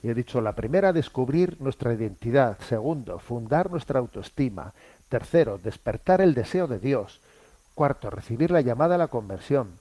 [0.03, 2.59] Y he dicho, la primera, descubrir nuestra identidad.
[2.61, 4.75] Segundo, fundar nuestra autoestima.
[5.09, 7.21] Tercero, despertar el deseo de Dios.
[7.77, 9.79] Cuarto, recibir la llamada a la conversión.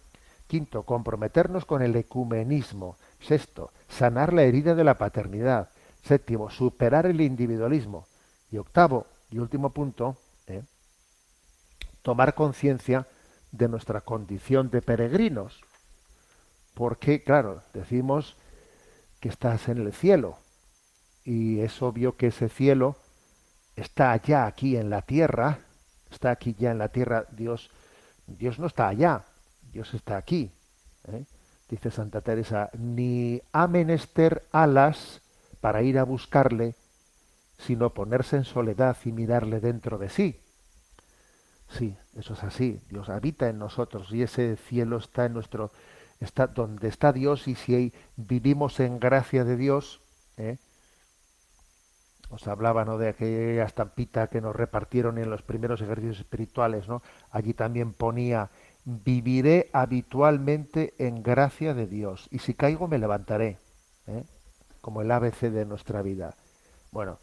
[0.48, 2.98] Quinto, comprometernos con el ecumenismo.
[3.22, 5.70] Sexto, sanar la herida de la paternidad.
[6.04, 8.06] Séptimo, superar el individualismo.
[8.52, 10.18] Y octavo y último punto,
[10.48, 10.64] ¿eh?
[12.02, 13.08] tomar conciencia
[13.54, 15.62] de nuestra condición de peregrinos.
[16.74, 18.36] Porque, claro, decimos
[19.22, 20.38] que estás en el cielo
[21.24, 22.98] y es obvio que ese cielo
[23.78, 25.60] está allá aquí en la tierra,
[26.12, 27.72] está aquí ya en la tierra, Dios,
[28.28, 29.26] Dios no está allá,
[29.72, 30.52] Dios está aquí.
[31.08, 31.26] ¿eh?
[31.70, 35.22] Dice Santa Teresa, ni ha menester alas
[35.62, 36.76] para ir a buscarle,
[37.58, 40.40] sino ponerse en soledad y mirarle dentro de sí.
[41.70, 42.80] Sí, eso es así.
[42.90, 45.72] Dios habita en nosotros y ese cielo está en nuestro
[46.20, 50.02] está donde está Dios y si vivimos en gracia de Dios,
[50.38, 50.58] ¿eh?
[52.36, 57.02] Os hablaba de aquella estampita que nos repartieron en los primeros ejercicios espirituales, ¿no?
[57.32, 58.50] Allí también ponía
[58.86, 63.58] viviré habitualmente en gracia de Dios y si caigo me levantaré,
[64.06, 64.24] ¿eh?
[64.80, 66.36] como el ABC de nuestra vida.
[66.92, 67.18] Bueno,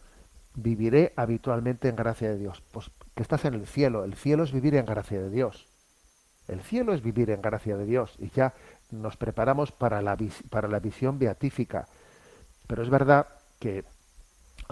[0.54, 2.62] viviré habitualmente en gracia de Dios.
[2.72, 4.04] Pues que estás en el cielo.
[4.04, 5.68] El cielo es vivir en gracia de Dios.
[6.48, 8.16] El cielo es vivir en gracia de Dios.
[8.18, 8.54] Y ya
[8.90, 10.16] nos preparamos para la,
[10.50, 11.86] para la visión beatífica.
[12.66, 13.28] Pero es verdad
[13.60, 13.84] que,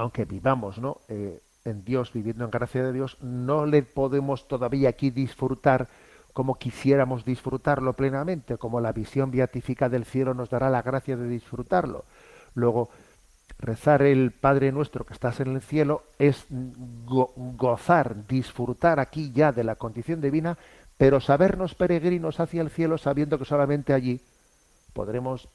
[0.01, 0.99] aunque vivamos ¿no?
[1.09, 5.89] Eh, en Dios, viviendo en gracia de Dios, no le podemos todavía aquí disfrutar
[6.33, 11.29] como quisiéramos disfrutarlo plenamente, como la visión beatífica del cielo nos dará la gracia de
[11.29, 12.05] disfrutarlo.
[12.55, 12.89] Luego,
[13.59, 19.65] rezar el Padre nuestro que estás en el cielo es gozar, disfrutar aquí ya de
[19.65, 20.57] la condición divina,
[20.97, 24.21] pero sabernos peregrinos hacia el cielo sabiendo que solamente allí
[24.95, 25.49] podremos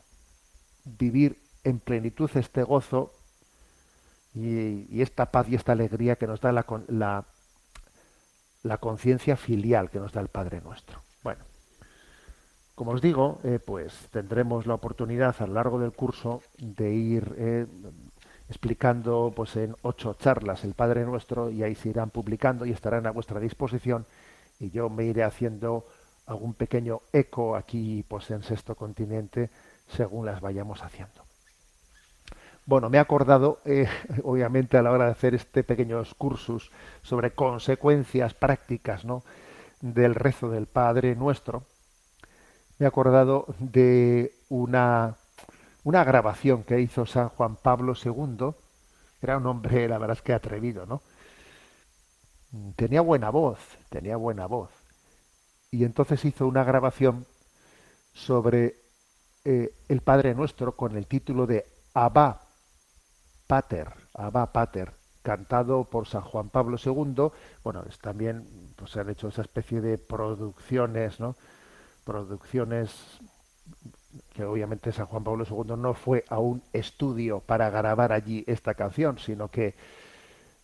[0.84, 3.12] vivir en plenitud este gozo
[4.36, 7.26] y, esta paz y esta alegría que nos da la, la,
[8.64, 11.00] la conciencia filial que nos da el Padre nuestro.
[11.24, 11.44] Bueno,
[12.76, 17.34] como os digo, eh, pues tendremos la oportunidad a lo largo del curso de ir
[17.38, 17.66] eh,
[18.50, 23.08] explicando pues en ocho charlas el Padre Nuestro y ahí se irán publicando y estarán
[23.08, 24.06] a vuestra disposición
[24.60, 25.86] y yo me iré haciendo
[26.26, 29.50] algún pequeño eco aquí pues en Sexto Continente
[29.88, 31.25] según las vayamos haciendo.
[32.68, 33.88] Bueno, me he acordado, eh,
[34.24, 36.72] obviamente, a la hora de hacer este pequeños cursos
[37.04, 39.24] sobre consecuencias prácticas ¿no?
[39.82, 41.64] del rezo del Padre Nuestro,
[42.80, 45.16] me he acordado de una,
[45.84, 48.54] una grabación que hizo San Juan Pablo II.
[49.22, 51.02] Era un hombre, la verdad es que atrevido, ¿no?
[52.76, 53.60] Tenía buena voz,
[53.90, 54.72] tenía buena voz.
[55.72, 57.26] Y entonces hizo una grabación
[58.14, 58.76] sobre
[59.44, 62.45] eh, el Padre Nuestro con el título de Abba
[63.48, 64.92] Pater, Abba Pater,
[65.22, 67.32] cantado por San Juan Pablo II.
[67.64, 71.36] Bueno, es también pues, se han hecho esa especie de producciones, ¿no?
[72.06, 73.20] producciones
[74.34, 78.76] que obviamente San Juan Pablo II no fue a un estudio para grabar allí esta
[78.76, 79.74] canción, sino que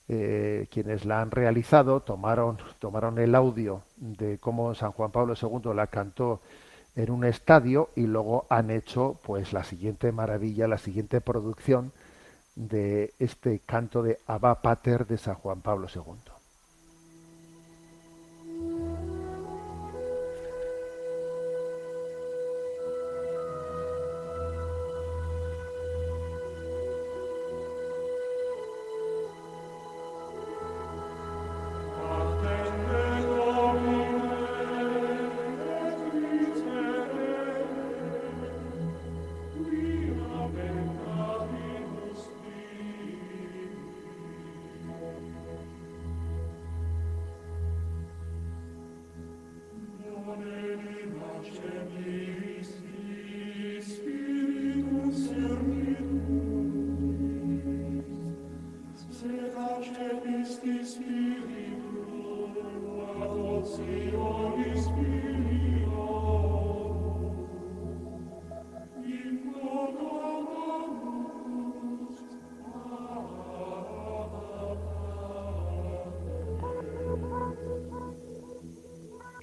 [0.07, 5.73] eh, quienes la han realizado tomaron, tomaron el audio de cómo San Juan Pablo II
[5.73, 6.41] la cantó
[6.95, 11.91] en un estadio y luego han hecho pues la siguiente maravilla, la siguiente producción
[12.55, 16.40] de este canto de Abba Pater de San Juan Pablo II.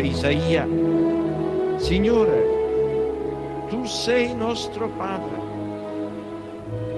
[0.00, 0.66] Dice Isaia,
[1.76, 5.36] Signore, tu sei nostro Padre,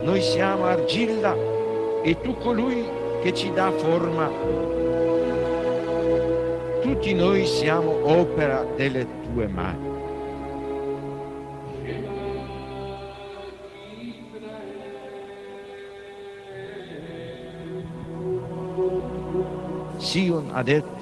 [0.02, 1.34] noi siamo argilla
[2.04, 2.84] e tu colui
[3.22, 4.30] che ci dà forma.
[6.80, 9.90] Tutti noi siamo opera delle tue mani.
[19.96, 21.01] Sion ha detto,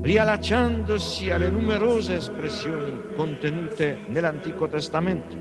[0.00, 5.36] riallacciandosi alle numerose espressioni contenute nell'Antico Testamento.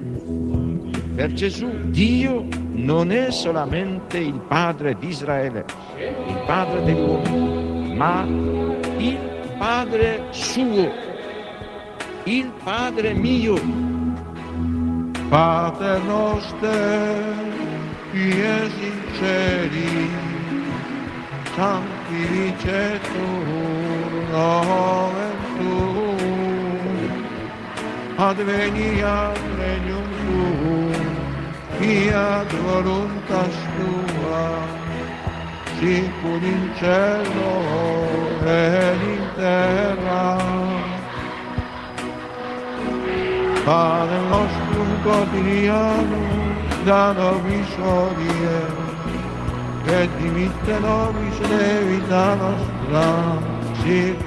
[1.16, 5.66] Per Gesù Dio non è solamente il Padre di Israele,
[5.98, 8.26] il Padre degli uomini, ma
[8.98, 9.18] il
[9.58, 10.92] Padre suo,
[12.24, 13.96] il Padre mio.
[15.30, 17.36] Pater noster,
[18.12, 20.10] qui es in celi,
[21.54, 23.77] sanctificetur
[24.38, 27.12] nomen tuum
[28.28, 31.06] adveniat regnum tuum
[31.78, 34.46] fiat voluntas tua
[35.80, 37.56] sicur in cielo
[38.46, 40.26] et in terra.
[43.66, 48.60] Padre nostrum quotidianum da nobis odie
[50.00, 53.57] et dimitte nobis levita nostra.
[53.88, 54.20] Et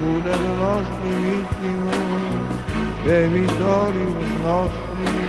[0.57, 2.49] nostri vittimus,
[3.05, 5.21] debitoribus nostri,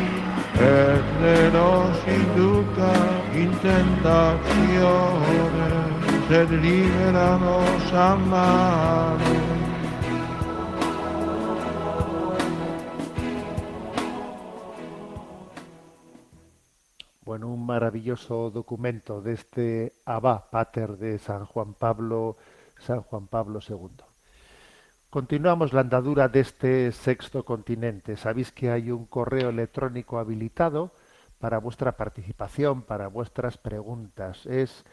[0.56, 2.96] et ne nos induca
[3.36, 5.68] in tentazione,
[6.30, 9.36] sed libera nos a mano.
[17.26, 22.38] Bueno, un maravilloso documento de este Abba Pater de San Juan Pablo,
[22.78, 24.11] San Juan Pablo II.
[25.12, 28.16] Continuamos la andadura de este sexto continente.
[28.16, 30.94] Sabéis que hay un correo electrónico habilitado
[31.38, 34.46] para vuestra participación, para vuestras preguntas.
[34.46, 34.86] Es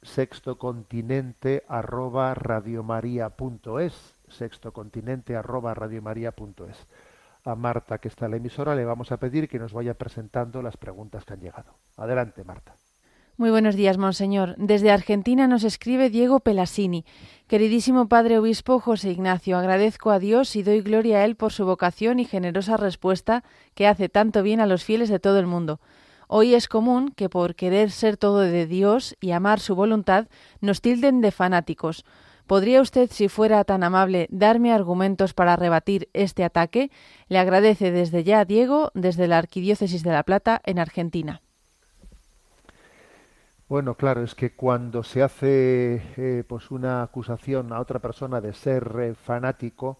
[0.00, 6.86] sextocontinente arroba radiomaria.es, sextocontinente arroba radiomaria.es.
[7.44, 10.62] A Marta, que está en la emisora, le vamos a pedir que nos vaya presentando
[10.62, 11.74] las preguntas que han llegado.
[11.96, 12.76] Adelante, Marta.
[13.36, 14.54] Muy buenos días, Monseñor.
[14.58, 17.04] Desde Argentina nos escribe Diego Pelasini.
[17.48, 21.66] Queridísimo Padre Obispo José Ignacio, agradezco a Dios y doy gloria a Él por su
[21.66, 23.42] vocación y generosa respuesta
[23.74, 25.80] que hace tanto bien a los fieles de todo el mundo.
[26.28, 30.28] Hoy es común que por querer ser todo de Dios y amar su voluntad
[30.60, 32.04] nos tilden de fanáticos.
[32.46, 36.92] ¿Podría usted, si fuera tan amable, darme argumentos para rebatir este ataque?
[37.26, 41.42] Le agradece desde ya Diego, desde la Arquidiócesis de La Plata, en Argentina.
[43.74, 48.52] Bueno, claro, es que cuando se hace eh, pues una acusación a otra persona de
[48.54, 49.98] ser eh, fanático,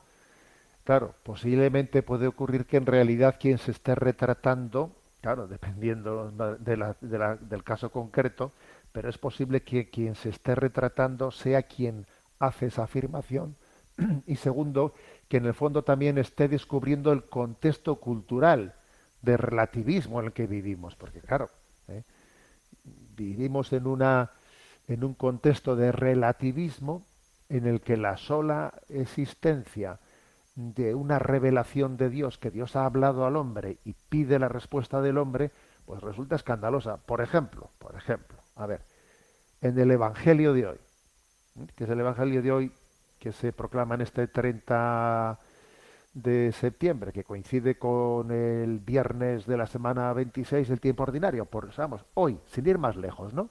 [0.84, 6.96] claro, posiblemente puede ocurrir que en realidad quien se esté retratando, claro, dependiendo de la-
[7.00, 8.52] de la- del caso concreto,
[8.92, 12.06] pero es posible que quien se esté retratando sea quien
[12.38, 13.56] hace esa afirmación
[14.26, 14.94] y segundo,
[15.28, 18.74] que en el fondo también esté descubriendo el contexto cultural
[19.22, 21.50] de relativismo en el que vivimos, porque claro,
[21.88, 22.04] ¿eh?
[23.16, 24.30] Vivimos en una
[24.86, 27.06] en un contexto de relativismo
[27.48, 29.98] en el que la sola existencia
[30.54, 35.00] de una revelación de Dios, que Dios ha hablado al hombre y pide la respuesta
[35.00, 35.50] del hombre,
[35.84, 36.98] pues resulta escandalosa.
[36.98, 38.82] Por ejemplo, por ejemplo, a ver,
[39.60, 40.78] en el Evangelio de hoy,
[41.76, 42.72] que es el Evangelio de hoy
[43.18, 45.38] que se proclama en este 30
[46.14, 51.74] de septiembre, que coincide con el viernes de la semana 26 del tiempo ordinario, por
[51.76, 53.50] vamos, hoy, sin ir más lejos, ¿no?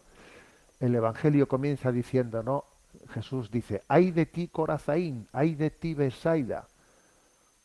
[0.79, 2.63] El Evangelio comienza diciendo, ¿no?
[3.09, 6.67] Jesús dice, ay de ti Corazaín, ay de ti Besaida,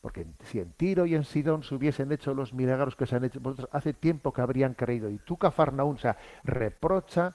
[0.01, 3.24] porque si en Tiro y en Sidón se hubiesen hecho los milagros que se han
[3.24, 5.11] hecho, vosotros hace tiempo que habrían creído.
[5.11, 7.34] Y tú, Cafarnaún, o sea, reprocha,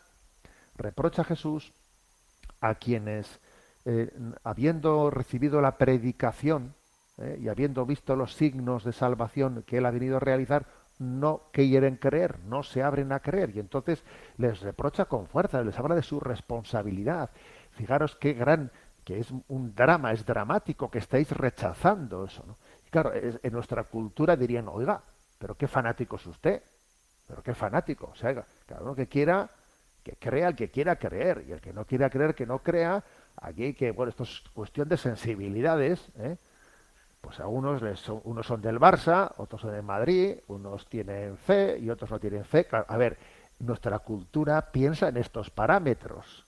[0.76, 1.74] reprocha a Jesús
[2.62, 3.40] a quienes,
[3.86, 4.12] eh,
[4.44, 6.74] habiendo recibido la predicación
[7.18, 10.66] eh, y habiendo visto los signos de salvación que él ha venido a realizar,
[11.00, 13.56] no quieren creer, no se abren a creer.
[13.56, 14.04] Y entonces
[14.38, 17.30] les reprocha con fuerza, les habla de su responsabilidad.
[17.72, 18.72] Fijaros qué gran,
[19.04, 22.44] que es un drama, es dramático que estáis rechazando eso.
[22.48, 22.58] ¿no?
[22.90, 25.02] Claro, en nuestra cultura dirían, oiga,
[25.40, 26.64] pero qué fanático es usted,
[27.28, 28.10] pero qué fanático.
[28.12, 29.50] O sea, cada uno que quiera,
[30.04, 33.04] que crea el que quiera creer, y el que no quiera creer, que no crea.
[33.36, 36.38] Aquí que, bueno, esto es cuestión de sensibilidades, ¿eh?
[37.24, 41.38] Pues a unos les son, unos son del Barça, otros son de Madrid, unos tienen
[41.38, 42.68] fe y otros no tienen fe.
[42.70, 43.18] A ver,
[43.60, 46.46] nuestra cultura piensa en estos parámetros,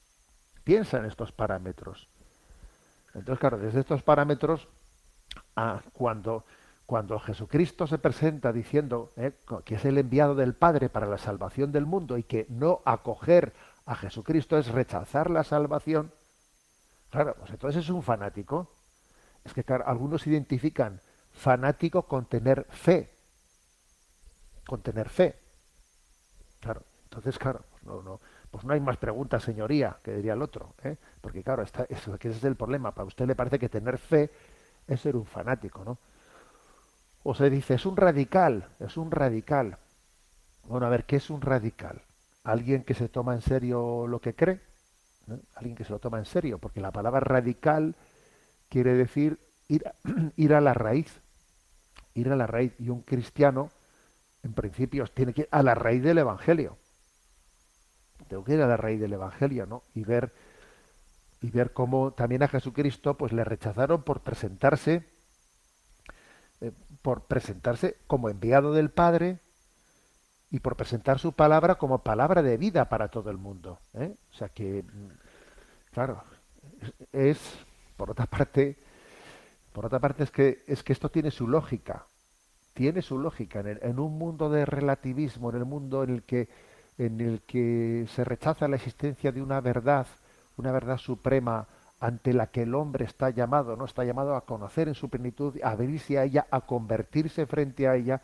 [0.65, 2.09] piensa en estos parámetros.
[3.13, 4.67] Entonces, claro, desde estos parámetros,
[5.55, 6.43] ah, cuando,
[6.86, 9.32] cuando Jesucristo se presenta diciendo eh,
[9.63, 13.53] que es el enviado del Padre para la salvación del mundo y que no acoger
[13.86, 16.11] a Jesucristo es rechazar la salvación,
[17.11, 18.69] claro, pues entonces es un fanático
[19.45, 20.99] es que claro, algunos identifican
[21.31, 23.09] fanático con tener fe.
[24.65, 25.39] Con tener fe.
[26.59, 28.19] Claro, entonces, claro, pues no, no,
[28.49, 30.73] pues no hay más preguntas, señoría, que diría el otro.
[30.83, 30.97] ¿eh?
[31.21, 32.91] Porque claro, está, ese es el problema.
[32.91, 34.31] Para usted le parece que tener fe
[34.87, 35.97] es ser un fanático, ¿no?
[37.23, 39.77] O se dice, es un radical, es un radical.
[40.63, 42.01] Bueno, a ver, ¿qué es un radical?
[42.43, 44.61] ¿Alguien que se toma en serio lo que cree?
[45.55, 47.95] Alguien que se lo toma en serio, porque la palabra radical
[48.70, 49.84] quiere decir ir,
[50.36, 51.20] ir a la raíz,
[52.13, 52.74] ir a la raíz.
[52.80, 53.70] Y un cristiano,
[54.43, 56.78] en principio, tiene que ir a la raíz del Evangelio.
[58.28, 59.84] Tengo que ir a la raíz del Evangelio, ¿no?
[59.93, 60.34] Y ver,
[61.41, 65.05] y ver cómo también a Jesucristo pues le rechazaron por presentarse,
[66.61, 69.39] eh, por presentarse como enviado del Padre
[70.49, 73.80] y por presentar su palabra como palabra de vida para todo el mundo.
[73.93, 74.16] ¿eh?
[74.32, 75.09] O sea que, mm,
[75.91, 76.24] claro,
[77.11, 77.64] es
[77.97, 78.77] por otra parte,
[79.73, 82.05] por otra parte es que es que esto tiene su lógica,
[82.73, 86.49] tiene su lógica en, en un mundo de relativismo, en el mundo en el que
[86.97, 90.07] en el que se rechaza la existencia de una verdad,
[90.57, 91.67] una verdad suprema
[91.99, 95.55] ante la que el hombre está llamado, no está llamado a conocer en su plenitud,
[95.63, 98.21] a abrirse a ella, a convertirse frente a ella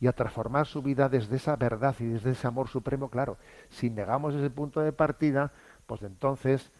[0.00, 3.36] y a transformar su vida desde esa verdad y desde ese amor supremo, claro.
[3.68, 5.52] Si negamos ese punto de partida,
[5.86, 6.70] pues entonces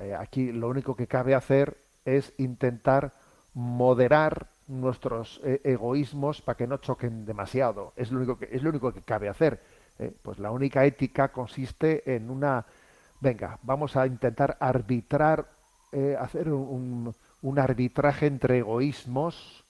[0.00, 3.12] eh, aquí lo único que cabe hacer es intentar
[3.54, 7.92] moderar nuestros eh, egoísmos para que no choquen demasiado.
[7.96, 9.60] Es lo único que, es lo único que cabe hacer.
[9.98, 10.12] ¿eh?
[10.22, 12.64] Pues la única ética consiste en una,
[13.20, 15.46] venga, vamos a intentar arbitrar,
[16.18, 19.62] hacer un, un, arbitraje entre egoísmos,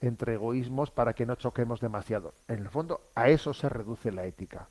[0.00, 2.32] entre egoísmos para que no choquemos demasiado.
[2.46, 4.68] En el fondo, a eso se reduce la ética.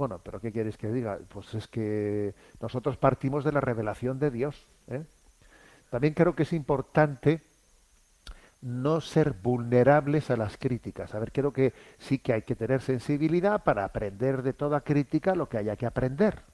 [0.00, 1.18] Bueno, pero ¿qué quieres que diga?
[1.28, 4.66] Pues es que nosotros partimos de la revelación de Dios.
[4.88, 5.04] ¿eh?
[5.90, 7.42] También creo que es importante
[8.62, 11.14] no ser vulnerables a las críticas.
[11.14, 15.34] A ver, creo que sí que hay que tener sensibilidad para aprender de toda crítica
[15.34, 16.44] lo que haya que aprender.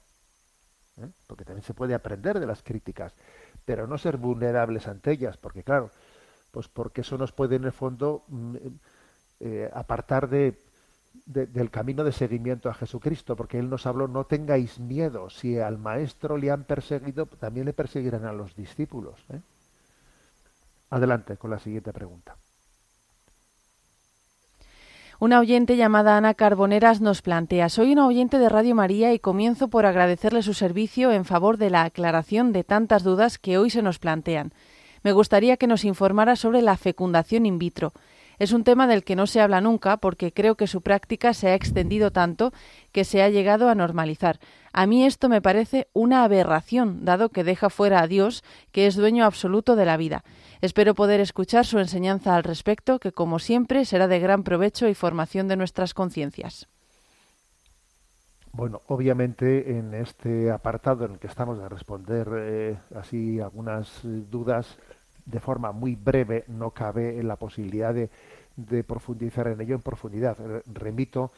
[0.97, 1.07] ¿eh?
[1.25, 3.13] Porque también se puede aprender de las críticas,
[3.63, 5.89] pero no ser vulnerables ante ellas, porque claro,
[6.51, 8.55] pues porque eso nos puede en el fondo mm,
[9.39, 10.66] eh, apartar de
[11.25, 15.77] del camino de seguimiento a Jesucristo, porque Él nos habló, no tengáis miedo, si al
[15.77, 19.25] Maestro le han perseguido, también le perseguirán a los discípulos.
[19.33, 19.39] ¿eh?
[20.89, 22.37] Adelante con la siguiente pregunta.
[25.19, 29.67] Una oyente llamada Ana Carboneras nos plantea, soy una oyente de Radio María y comienzo
[29.67, 33.81] por agradecerle su servicio en favor de la aclaración de tantas dudas que hoy se
[33.81, 34.53] nos plantean.
[35.01, 37.93] Me gustaría que nos informara sobre la fecundación in vitro.
[38.39, 41.49] Es un tema del que no se habla nunca porque creo que su práctica se
[41.49, 42.53] ha extendido tanto
[42.91, 44.39] que se ha llegado a normalizar.
[44.73, 48.95] A mí esto me parece una aberración, dado que deja fuera a Dios, que es
[48.95, 50.23] dueño absoluto de la vida.
[50.61, 54.93] Espero poder escuchar su enseñanza al respecto, que como siempre será de gran provecho y
[54.93, 56.67] formación de nuestras conciencias.
[58.51, 64.79] Bueno, obviamente en este apartado en el que estamos de responder eh, así algunas dudas
[65.27, 68.09] de forma muy breve, no cabe la posibilidad de,
[68.55, 70.37] de profundizar en ello en profundidad.
[70.39, 71.31] Eh, Remito,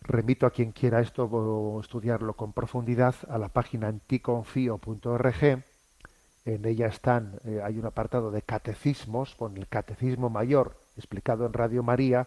[0.00, 5.62] remito a quien quiera esto estudiarlo con profundidad a la página anticonfío.org.
[6.46, 11.52] En ella están, eh, hay un apartado de catecismos, con el catecismo mayor explicado en
[11.52, 12.26] Radio María.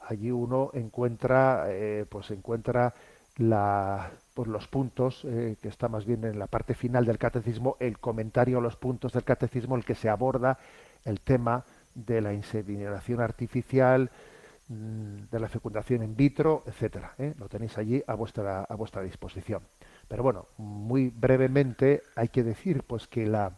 [0.00, 2.94] Allí uno encuentra, eh, pues encuentra
[3.36, 4.12] la,
[4.46, 8.58] los puntos, eh, que está más bien en la parte final del catecismo, el comentario
[8.58, 10.58] a los puntos del catecismo, el que se aborda
[11.04, 11.64] el tema
[11.94, 14.10] de la inseminación artificial,
[14.68, 17.14] mm, de la fecundación in vitro, etcétera.
[17.18, 17.34] ¿eh?
[17.38, 19.62] Lo tenéis allí a vuestra, a vuestra disposición.
[20.06, 23.52] Pero bueno, muy brevemente hay que decir pues que la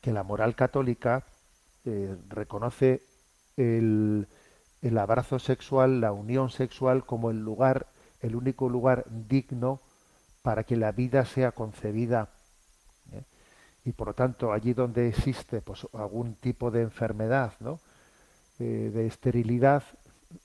[0.00, 1.24] que la moral católica
[1.86, 3.00] eh, reconoce
[3.56, 4.28] el,
[4.82, 7.86] el abrazo sexual, la unión sexual como el lugar,
[8.24, 9.80] el único lugar digno
[10.42, 12.30] para que la vida sea concebida.
[13.12, 13.22] ¿eh?
[13.84, 17.80] Y por lo tanto, allí donde existe pues, algún tipo de enfermedad, ¿no?
[18.58, 19.82] Eh, de esterilidad,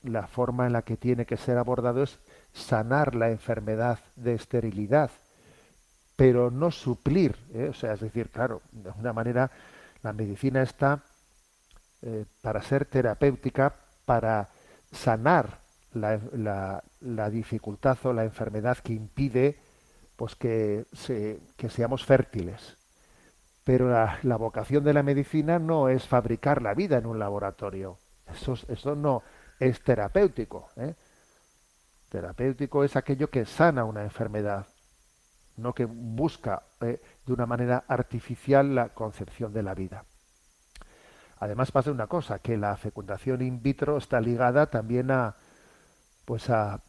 [0.04, 2.20] la forma en la que tiene que ser abordado es
[2.54, 5.12] sanar la enfermedad de esterilidad,
[6.16, 7.38] pero no suplir.
[7.54, 7.70] ¿eh?
[7.70, 9.52] O sea, es decir, claro, de alguna manera
[10.04, 11.04] la medicina está
[12.42, 13.76] para ser terapéutica,
[14.06, 14.48] para
[14.90, 15.60] sanar
[15.94, 19.58] la, la- dificultad o la enfermedad que impide
[20.16, 22.78] pues que, se- que seamos fértiles.
[23.64, 27.98] Pero la, vocación de la medicina no es fabricar la vida en un laboratorio.
[28.32, 29.24] Eso, es- eso no
[29.60, 30.70] es terapéutico.
[30.78, 30.96] ¿eh?
[32.10, 34.68] Terapéutico es aquello que sana una enfermedad,
[35.58, 40.04] no que busca eh, de una manera artificial la concepción de la vida.
[41.40, 45.36] Además pasa una cosa, que la fecundación in vitro está ligada también a
[46.30, 46.82] pues a,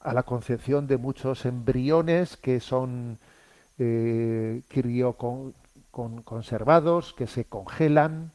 [0.00, 3.18] a la concepción de muchos embriones que son
[3.78, 4.62] eh,
[5.18, 5.52] con-
[5.90, 8.32] con- conservados, que se congelan,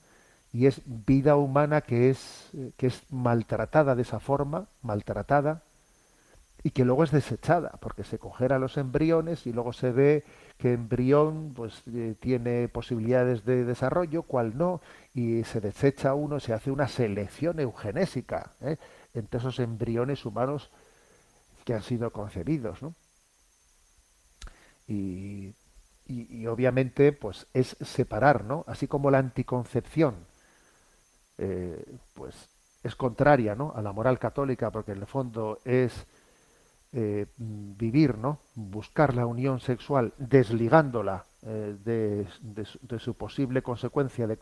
[0.53, 5.63] y es vida humana que es, que es maltratada de esa forma, maltratada,
[6.65, 10.23] y que luego es desechada, porque se congelan los embriones y luego se ve
[10.57, 14.81] que embrión pues eh, tiene posibilidades de desarrollo, cuál no,
[15.13, 18.77] y se desecha uno, se hace una selección eugenésica ¿eh?
[19.13, 20.71] entre esos embriones humanos
[21.65, 22.95] que han sido concebidos, ¿no?
[24.87, 25.53] Y,
[26.07, 28.63] y- y obviamente pues es separar, ¿no?
[28.67, 30.15] Así como la anticoncepción
[31.37, 32.49] eh, pues
[32.83, 33.73] es contraria, ¿no?
[33.75, 36.05] A la moral católica, porque en el fondo es
[36.97, 38.39] eh, vivir, ¿no?
[38.55, 44.37] Buscar la unión sexual desligándola eh, de, su, posible consecuencia de,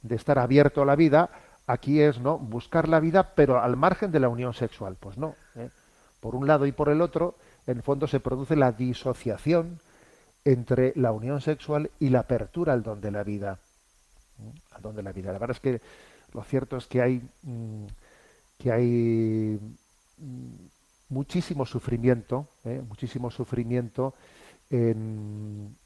[0.00, 1.28] de estar abierto a la vida,
[1.66, 2.38] aquí es, ¿no?
[2.38, 4.96] Buscar la vida, pero al margen de la unión sexual.
[4.98, 5.34] Pues no.
[5.54, 5.68] ¿eh?
[6.20, 7.34] Por un lado y por el otro,
[7.66, 9.78] en el fondo se produce la disociación
[10.46, 13.58] entre la unión sexual y la apertura al don de la vida.
[14.70, 15.30] Al don de la vida.
[15.30, 15.82] La verdad es que
[16.32, 17.84] lo cierto es que hay mm,
[18.56, 19.60] que hay
[20.16, 20.77] mm,
[21.08, 22.82] muchísimo sufrimiento, ¿eh?
[22.86, 24.14] muchísimo sufrimiento
[24.70, 25.76] en,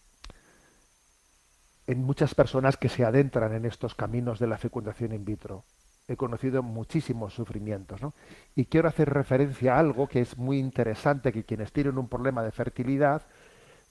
[1.87, 5.65] muchas personas que se adentran en estos caminos de la fecundación in vitro.
[6.09, 8.13] He conocido muchísimos sufrimientos, ¿no?
[8.57, 12.43] Y quiero hacer referencia a algo que es muy interesante, que quienes tienen un problema
[12.43, 13.23] de fertilidad,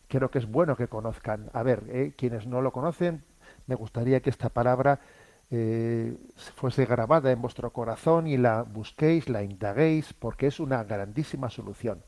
[0.08, 1.50] creo que es bueno que conozcan.
[1.54, 2.14] A ver, ¿eh?
[2.18, 3.24] quienes no lo conocen,
[3.68, 5.00] me gustaría que esta palabra
[5.52, 6.18] eh,
[6.56, 12.04] fuese grabada en vuestro corazón y la busquéis, la indaguéis, porque es una grandísima solución.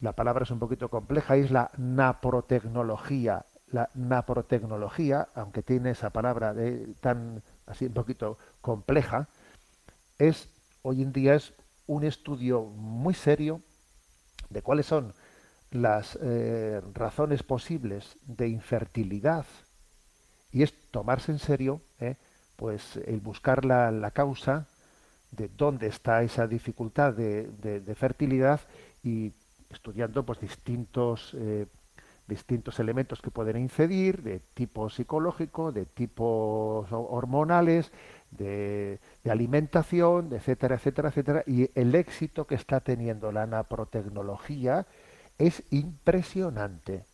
[0.00, 3.46] La palabra es un poquito compleja, es la naprotecnología.
[3.68, 9.28] La naprotecnología, aunque tiene esa palabra de, tan así un poquito compleja,
[10.18, 10.48] es
[10.82, 11.54] hoy en día es
[11.86, 13.62] un estudio muy serio
[14.50, 15.14] de cuáles son
[15.70, 19.46] las eh, razones posibles de infertilidad
[20.52, 22.16] y es tomarse en serio eh,
[22.56, 24.66] pues el buscar la, la causa
[25.30, 28.60] de dónde está esa dificultad de, de- fertilidad
[29.02, 29.32] y
[29.70, 31.66] estudiando pues distintos eh,
[32.28, 37.92] distintos elementos que pueden incidir de tipo psicológico de tipos ho- hormonales
[38.30, 41.44] de, de alimentación etcétera etcétera etcétera.
[41.46, 44.86] Y el éxito que está teniendo la naprotecnología
[45.38, 47.04] es impresionante.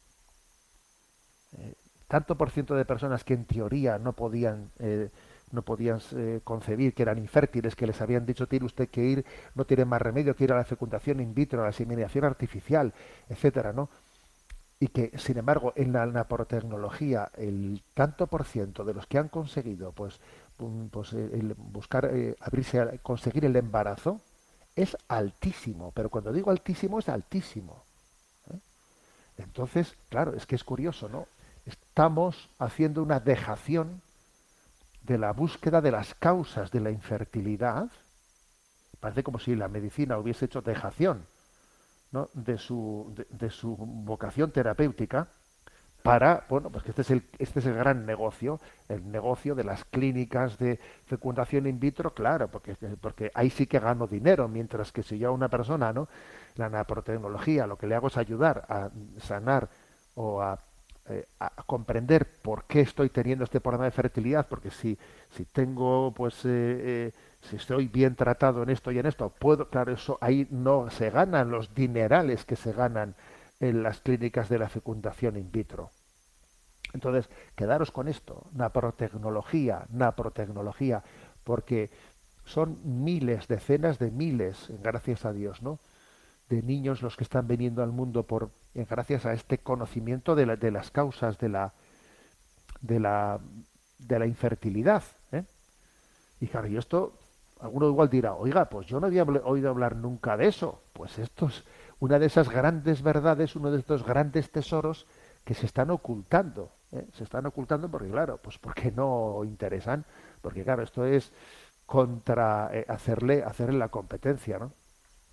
[1.59, 1.75] Eh,
[2.09, 5.11] tanto por ciento de personas que en teoría no podían eh,
[5.53, 9.25] no podían eh, concebir que eran infértiles, que les habían dicho tiene usted que ir,
[9.55, 12.93] no tiene más remedio que ir a la fecundación in vitro, a la inseminación artificial,
[13.29, 13.89] etcétera, ¿no?
[14.81, 19.29] Y que, sin embargo, en la naprotecnología, el tanto por ciento de los que han
[19.29, 20.21] conseguido, pues,
[20.91, 24.21] pues el buscar eh, abrirse, a- conseguir el embarazo,
[24.75, 25.93] es altísimo.
[25.95, 27.85] Pero cuando digo altísimo, es altísimo.
[28.53, 28.59] ¿eh?
[29.39, 31.27] Entonces, claro, es que es curioso, ¿no?
[31.67, 34.01] Es- estamos haciendo una dejación
[35.03, 37.91] de la búsqueda de las causas de la infertilidad.
[39.01, 41.27] Parece como si la medicina hubiese hecho dejación
[42.13, 42.29] ¿no?
[42.35, 45.29] de, su, de, su vocación terapéutica
[46.03, 49.65] para, bueno, pues que este es el, este es el gran negocio, el negocio de
[49.65, 54.91] las clínicas de fecundación in vitro, claro, porque, porque ahí sí que gano dinero, mientras
[54.91, 56.09] que si yo a una persona, ¿no?
[56.57, 58.91] La naprotecnología, lo que le hago es ayudar a
[59.21, 59.69] sanar
[60.15, 60.59] o a,
[61.09, 64.97] eh, a comprender por qué estoy teniendo este problema de fertilidad, porque si,
[65.31, 69.69] si tengo, pues, eh, eh, si estoy bien tratado en esto y en esto, puedo,
[69.69, 73.17] claro, eso ahí no se ganan los dinerales que se ganan
[73.59, 75.91] en las clínicas de la fecundación in vitro.
[76.93, 81.03] Entonces, quedaros con esto, naprotecnología, naprotecnología,
[81.43, 81.91] porque
[82.45, 85.81] son miles, decenas de miles, gracias a Dios, ¿no?
[86.49, 90.57] De niños los que están viniendo al mundo por gracias a este conocimiento de, la,
[90.57, 91.73] de las causas de la
[92.81, 93.41] de la
[93.99, 95.03] de la infertilidad.
[95.33, 95.45] ¿eh?
[96.41, 97.15] Y claro, y esto,
[97.61, 100.83] alguno igual dirá, oiga, pues yo no había oído hablar nunca de eso.
[100.93, 101.65] Pues esto es
[102.01, 105.07] una de esas grandes verdades, uno de estos grandes tesoros
[105.45, 106.73] que se están ocultando.
[106.91, 107.07] ¿eh?
[107.13, 110.05] Se están ocultando porque, claro, pues porque no interesan.
[110.41, 111.33] Porque, claro, esto es
[111.87, 114.73] contra eh, hacerle, hacerle la competencia, ¿no?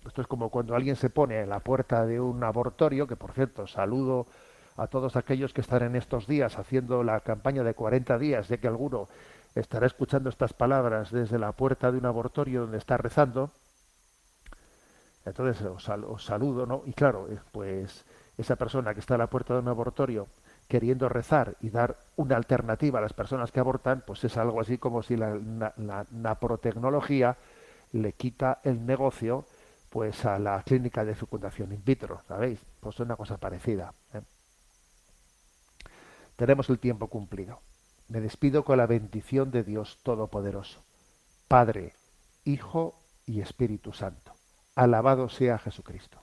[0.06, 3.32] Esto es como cuando alguien se pone en la puerta de un abortorio, que por
[3.32, 4.26] cierto, saludo
[4.76, 8.58] a todos aquellos que están en estos días haciendo la campaña de 40 días, de
[8.58, 9.08] que alguno
[9.54, 13.50] estará escuchando estas palabras desde la puerta de un abortorio donde está rezando.
[15.26, 16.82] Entonces os, os saludo, ¿no?
[16.86, 18.06] Y claro, pues
[18.38, 20.28] esa persona que está a la puerta de un abortorio
[20.66, 24.78] queriendo rezar y dar una alternativa a las personas que abortan, pues es algo así
[24.78, 27.36] como si la, la, la naprotecnología
[27.92, 29.44] le quita el negocio
[29.90, 32.60] pues a la clínica de fecundación in vitro, ¿sabéis?
[32.78, 33.92] Pues es una cosa parecida.
[34.14, 34.22] ¿eh?
[36.36, 37.60] Tenemos el tiempo cumplido.
[38.08, 40.82] Me despido con la bendición de Dios Todopoderoso,
[41.48, 41.92] Padre,
[42.44, 44.32] Hijo y Espíritu Santo.
[44.74, 46.22] Alabado sea Jesucristo.